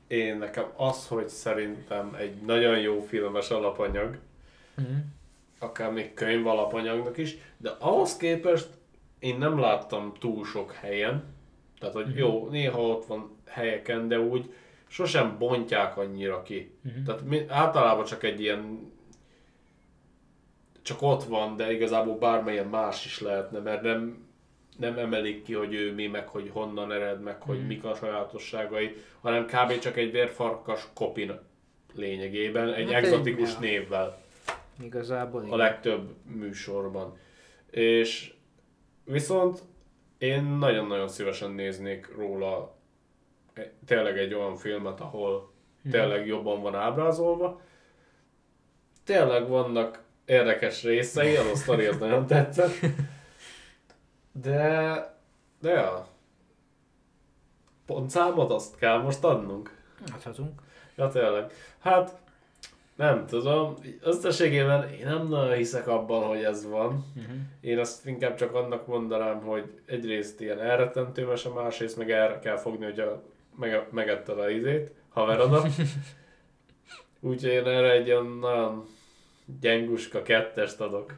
én 0.07 0.37
nekem 0.37 0.65
az, 0.75 1.07
hogy 1.07 1.27
szerintem 1.27 2.13
egy 2.19 2.41
nagyon 2.41 2.79
jó 2.79 3.01
filmes 3.01 3.49
alapanyag, 3.49 4.17
Uh-huh. 4.77 4.95
Akár 5.61 5.91
még 5.91 6.13
könyv 6.13 6.47
alapanyagnak 6.47 7.17
is, 7.17 7.37
de 7.57 7.69
ahhoz 7.79 8.17
képest 8.17 8.67
én 9.19 9.37
nem 9.37 9.59
láttam 9.59 10.13
túl 10.19 10.45
sok 10.45 10.71
helyen, 10.71 11.23
tehát 11.79 11.95
hogy 11.95 12.15
jó, 12.15 12.47
néha 12.49 12.81
ott 12.81 13.05
van 13.05 13.35
helyeken, 13.47 14.07
de 14.07 14.19
úgy 14.19 14.53
sosem 14.87 15.35
bontják 15.39 15.97
annyira 15.97 16.41
ki. 16.41 16.71
Uh-huh. 16.85 17.03
Tehát 17.05 17.51
általában 17.51 18.05
csak 18.05 18.23
egy 18.23 18.41
ilyen 18.41 18.91
csak 20.81 21.01
ott 21.01 21.23
van, 21.23 21.55
de 21.57 21.71
igazából 21.73 22.17
bármilyen 22.17 22.67
más 22.67 23.05
is 23.05 23.19
lehetne, 23.19 23.59
mert 23.59 23.81
nem, 23.81 24.25
nem 24.77 24.97
emelik 24.97 25.43
ki, 25.43 25.53
hogy 25.53 25.73
ő 25.73 25.93
mi, 25.93 26.07
meg 26.07 26.27
hogy 26.27 26.49
honnan 26.53 26.91
ered, 26.91 27.21
meg 27.21 27.41
hogy 27.41 27.57
Mhm. 27.57 27.67
mik 27.67 27.83
a 27.83 27.95
sajátosságai, 27.95 28.95
hanem 29.21 29.45
kb. 29.45 29.79
csak 29.79 29.97
egy 29.97 30.11
vérfarkas 30.11 30.87
kopin 30.93 31.39
lényegében, 31.95 32.73
egy 32.73 32.91
Hát 32.91 33.03
egy- 33.03 33.05
egzotikus 33.05 33.53
ja. 33.53 33.59
névvel 33.59 34.20
Igazából 34.81 35.41
a 35.41 35.45
igen. 35.45 35.57
legtöbb 35.57 36.15
műsorban. 36.25 37.17
És 37.69 38.33
viszont 39.03 39.61
én 40.17 40.43
nagyon-nagyon 40.43 41.07
szívesen 41.07 41.51
néznék 41.51 42.15
róla 42.15 42.75
tényleg 43.85 44.17
egy 44.17 44.33
olyan 44.33 44.55
filmet, 44.55 44.99
ahol 44.99 45.51
Mhm. 45.83 45.93
tényleg 45.93 46.27
jobban 46.27 46.61
van 46.61 46.75
ábrázolva. 46.75 47.61
Tényleg 49.03 49.47
vannak 49.47 50.03
érdekes 50.25 50.83
részei, 50.83 51.35
az 51.35 51.45
a 51.45 51.55
sztori 51.55 51.85
az 51.85 51.97
nagyon 51.97 52.27
tetszett. 52.27 52.73
De, 54.31 55.17
de 55.61 55.69
ja. 55.71 56.07
Pontszámot 57.85 58.51
azt 58.51 58.77
kell 58.77 58.97
most 59.01 59.23
adnunk. 59.23 59.77
Adhatunk. 60.13 60.61
Ja, 60.95 61.07
tényleg. 61.07 61.51
Hát, 61.79 62.20
nem 62.95 63.25
tudom. 63.25 63.75
Összességében 64.01 64.89
én 64.89 65.05
nem 65.05 65.27
nagyon 65.27 65.53
hiszek 65.53 65.87
abban, 65.87 66.27
hogy 66.27 66.43
ez 66.43 66.69
van. 66.69 67.05
Uh-huh. 67.15 67.35
Én 67.61 67.79
azt 67.79 68.05
inkább 68.05 68.35
csak 68.35 68.53
annak 68.53 68.87
mondanám, 68.87 69.41
hogy 69.41 69.81
egyrészt 69.85 70.41
ilyen 70.41 70.59
elrettentő 70.59 71.25
mese, 71.25 71.49
másrészt 71.49 71.97
meg 71.97 72.11
erre 72.11 72.39
kell 72.39 72.57
fogni, 72.57 72.85
hogy 72.85 72.99
a, 72.99 73.23
meg, 73.55 73.87
megetted 73.91 74.39
a 74.39 74.49
izét, 74.49 74.91
haverodat. 75.09 75.67
Úgyhogy 77.19 77.51
én 77.51 77.65
erre 77.65 77.91
egy 77.91 78.09
olyan 78.09 78.37
nagyon 78.37 78.87
gyenguska 79.59 80.21
kettest 80.21 80.79
adok. 80.79 81.13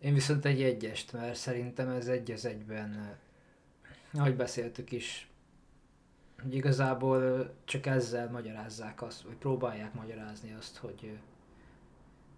Én 0.00 0.14
viszont 0.14 0.44
egy 0.44 0.62
egyest, 0.62 1.12
mert 1.12 1.34
szerintem 1.34 1.88
ez 1.88 2.06
egy 2.06 2.30
az 2.30 2.44
egyben, 2.44 3.18
eh, 4.12 4.20
ahogy 4.20 4.34
beszéltük 4.34 4.92
is, 4.92 5.29
hogy 6.42 6.54
igazából 6.54 7.50
csak 7.64 7.86
ezzel 7.86 8.30
magyarázzák 8.30 9.02
azt, 9.02 9.22
vagy 9.22 9.34
próbálják 9.34 9.94
magyarázni 9.94 10.54
azt, 10.58 10.76
hogy 10.76 11.18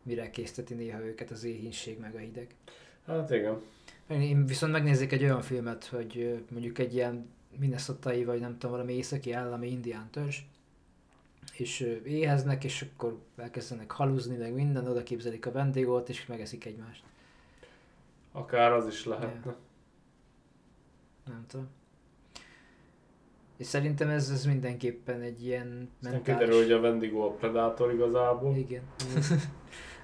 mire 0.03 0.31
készteti 0.31 0.75
néha 0.75 1.05
őket 1.05 1.31
az 1.31 1.45
éhínség 1.45 1.99
meg 1.99 2.15
a 2.15 2.19
hideg. 2.19 2.55
Hát 3.07 3.31
igen. 3.31 3.61
Én 4.09 4.47
viszont 4.47 4.73
megnézzék 4.73 5.13
egy 5.13 5.23
olyan 5.23 5.43
filmet, 5.43 5.85
hogy 5.85 6.45
mondjuk 6.51 6.79
egy 6.79 6.95
ilyen 6.95 7.31
minnesotai, 7.59 8.25
vagy 8.25 8.41
nem 8.41 8.53
tudom, 8.53 8.71
valami 8.71 8.93
északi 8.93 9.33
állami 9.33 9.71
indián 9.71 10.11
törzs, 10.11 10.39
és 11.53 11.81
éheznek, 12.05 12.65
és 12.65 12.87
akkor 12.93 13.19
elkezdenek 13.37 13.91
haluzni, 13.91 14.37
meg 14.37 14.55
minden, 14.55 14.87
oda 14.87 15.03
képzelik 15.03 15.47
a 15.47 15.53
vendégót, 15.53 16.09
és 16.09 16.27
megeszik 16.27 16.65
egymást. 16.65 17.05
Akár 18.33 18.73
az 18.73 18.87
is 18.87 19.05
lehetne. 19.05 19.57
Nem 21.27 21.45
tudom. 21.47 21.69
És 23.63 23.69
szerintem 23.69 24.09
ez, 24.09 24.31
ez 24.31 24.45
mindenképpen 24.47 25.21
egy 25.21 25.45
ilyen 25.45 25.91
Aztán 26.05 26.23
kiderül, 26.23 26.57
hogy 26.63 26.73
a 26.73 26.79
Wendigo 26.79 27.27
a 27.27 27.31
Predator 27.31 27.93
igazából. 27.93 28.57
Igen. 28.57 28.83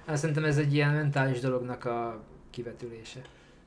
hát 0.05 0.17
szerintem 0.17 0.43
ez 0.43 0.57
egy 0.57 0.73
ilyen 0.73 0.93
mentális 0.93 1.39
dolognak 1.39 1.85
a 1.85 2.23
kivetülése. 2.49 3.21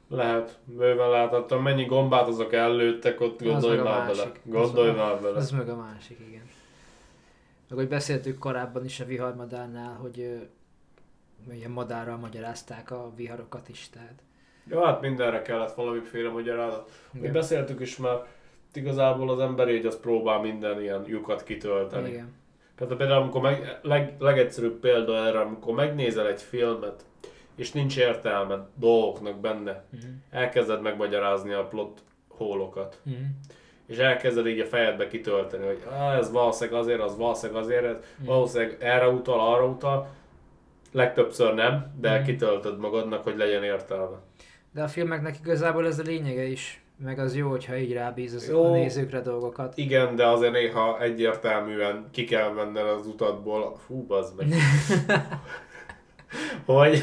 Lehet, 0.09 0.59
bőven 0.65 1.11
láthattam. 1.11 1.63
Mennyi 1.63 1.85
gombát 1.85 2.27
azok 2.29 2.53
ellőttek, 2.53 3.21
ott 3.21 3.41
Az 3.41 3.47
gondolj 3.47 3.77
meg 3.77 3.87
a 3.87 3.89
már 3.89 4.07
bele. 4.07 4.33
Gondolj 4.43 4.89
Az- 4.89 4.97
már 4.97 5.21
bele. 5.21 5.37
Az 5.37 5.51
meg 5.51 5.69
a 5.69 5.77
másik, 5.77 6.19
igen. 6.29 6.43
Meg 7.69 7.79
hogy 7.79 7.89
beszéltük 7.89 8.39
korábban 8.39 8.85
is 8.85 9.01
a 9.01 9.05
viharmadárnál, 9.05 9.95
hogy 9.95 10.21
ö, 10.21 11.53
ilyen 11.55 11.71
madárral 11.71 12.17
magyarázták 12.17 12.91
a 12.91 13.13
viharokat 13.17 13.69
is, 13.69 13.89
tehát. 13.93 14.23
Ja, 14.69 14.85
hát 14.85 15.01
mindenre 15.01 15.43
kellett 15.43 15.75
valamiféle 15.75 16.31
magyarázat. 16.31 16.91
Mi 17.13 17.29
beszéltük 17.29 17.81
is 17.81 17.97
már, 17.97 18.17
igazából 18.77 19.31
az 19.31 19.41
ember 19.41 19.69
így 19.69 19.87
az 19.87 20.01
próbál 20.01 20.41
minden 20.41 20.81
ilyen 20.83 21.03
lyukat 21.07 21.43
kitölteni. 21.43 22.09
Igen. 22.09 22.33
Tehát 22.77 22.97
például 22.97 23.23
amikor 23.23 23.41
meg, 23.41 23.79
leg, 23.83 24.15
legegyszerűbb 24.19 24.81
példa 24.81 25.17
erre, 25.27 25.41
amikor 25.41 25.75
megnézel 25.75 26.27
egy 26.29 26.43
filmet, 26.43 27.05
és 27.57 27.73
nincs 27.73 27.99
értelme 27.99 28.67
dolgoknak 28.75 29.41
benne, 29.41 29.85
Mhm. 29.91 30.03
elkezded 30.31 30.83
megmagyarázni 30.83 31.53
a 31.53 31.65
plot 31.67 32.01
hólokat. 32.29 32.99
Mhm. 33.03 33.15
És 33.87 33.97
elkezded 33.99 34.47
így 34.47 34.61
a 34.61 34.65
fejedbe 34.67 35.07
kitölteni, 35.09 35.67
hogy 35.67 35.79
ah, 35.91 36.17
ez 36.17 36.31
valószínűleg 36.33 36.81
azért, 36.81 37.01
az 37.01 37.17
valószínűleg 37.17 37.63
azért, 37.63 37.85
ez 37.85 37.97
Mhm. 38.19 38.27
valószínűleg 38.27 38.77
erre 38.81 39.09
utal, 39.09 39.55
arra 39.55 39.67
utal. 39.67 40.09
Legtöbbször 40.93 41.55
nem, 41.55 41.93
de 42.01 42.15
Mhm. 42.17 42.25
kitöltöd 42.25 42.79
magadnak, 42.79 43.23
hogy 43.23 43.37
legyen 43.37 43.63
értelme. 43.65 44.17
De 44.73 44.83
a 44.83 44.89
filmeknek 44.89 45.37
igazából 45.45 45.87
ez 45.87 45.99
a 45.99 46.03
lényege 46.03 46.45
is, 46.45 46.82
meg 47.03 47.19
az 47.19 47.37
jó, 47.37 47.49
hogyha 47.49 47.77
így 47.77 47.93
rábíz 47.93 48.35
az 48.35 48.49
Jó. 48.49 48.65
a 48.65 48.71
nézőkre 48.71 49.21
dolgokat. 49.21 49.77
Igen, 49.77 50.17
de 50.17 50.27
azért 50.27 50.53
néha 50.53 51.01
egyértelműen 51.01 52.09
ki 52.11 52.25
kell 52.25 52.51
menned 52.51 52.87
az 52.87 53.07
utatból. 53.07 53.77
Fú, 53.87 54.07
bazd 54.07 54.37
meg. 54.37 54.47
hogy 56.65 57.03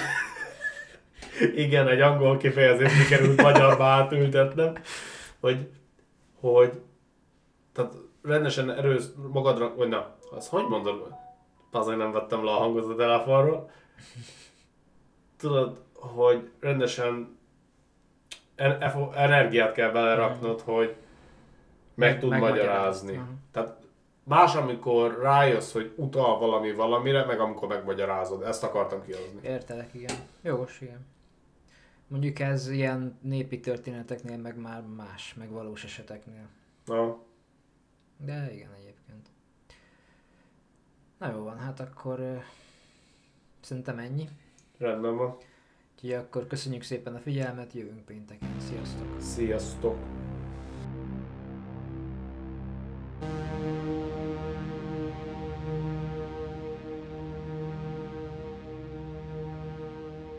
igen, 1.56 1.88
egy 1.88 2.02
angol 2.02 2.38
kifejezést 2.38 2.95
sikerült 2.95 3.41
magyarba 3.41 3.84
átültetnem, 3.84 4.74
hogy, 5.39 5.70
hogy 6.39 6.72
tehát 7.74 7.93
rendesen 8.22 8.72
erős 8.72 9.04
magadra, 9.32 9.76
vagy 9.76 9.88
na, 9.88 10.16
az 10.32 10.47
hogy 10.47 10.68
mondod? 10.68 11.14
Azért 11.72 11.97
nem 11.97 12.12
vettem 12.12 12.43
le 12.43 12.52
a 12.52 12.58
hangot 12.58 12.91
a 12.91 12.95
telefonról. 12.95 13.72
Tudod, 15.38 15.78
hogy 15.93 16.50
rendesen 16.60 17.39
energiát 19.16 19.74
kell 19.74 19.91
beleraknod, 19.91 20.62
hogy 20.62 20.95
meg 21.93 22.20
tud 22.20 22.38
magyarázni. 22.38 23.22
Tehát 23.51 23.78
más, 24.24 24.55
amikor 24.55 25.20
rájössz, 25.22 25.72
hogy 25.72 25.93
utal 25.95 26.39
valami 26.39 26.72
valamire, 26.74 27.26
meg 27.26 27.39
amikor 27.39 27.68
megmagyarázod. 27.68 28.43
Ezt 28.43 28.64
akartam 28.64 29.01
kihozni. 29.03 29.39
Értelek, 29.41 29.93
igen. 29.93 30.16
Jogos, 30.41 30.82
igen. 30.82 31.05
Mondjuk 32.07 32.39
ez 32.39 32.70
ilyen 32.70 33.18
népi 33.22 33.60
történeteknél, 33.60 34.38
meg 34.38 34.57
már 34.57 34.82
más, 34.82 35.34
meg 35.34 35.49
valós 35.49 35.84
eseteknél. 35.84 36.47
Na, 36.86 37.18
De 38.18 38.53
igen, 38.53 38.70
egyébként. 38.80 39.30
Na 41.18 41.32
jó 41.32 41.43
van, 41.43 41.57
hát 41.57 41.80
akkor 41.80 42.20
ö, 42.20 42.36
szerintem 43.62 43.97
ennyi. 43.97 44.30
Rendben 44.78 45.18
van. 45.18 45.38
Úgyhogy 46.02 46.20
akkor 46.20 46.47
köszönjük 46.47 46.84
szépen 46.84 47.16
a 47.16 47.20
figyelmet, 47.20 47.74
jövünk 47.74 48.06
pénteken. 48.06 48.50
Sziasztok! 48.68 49.22
Sziasztok! 49.22 49.97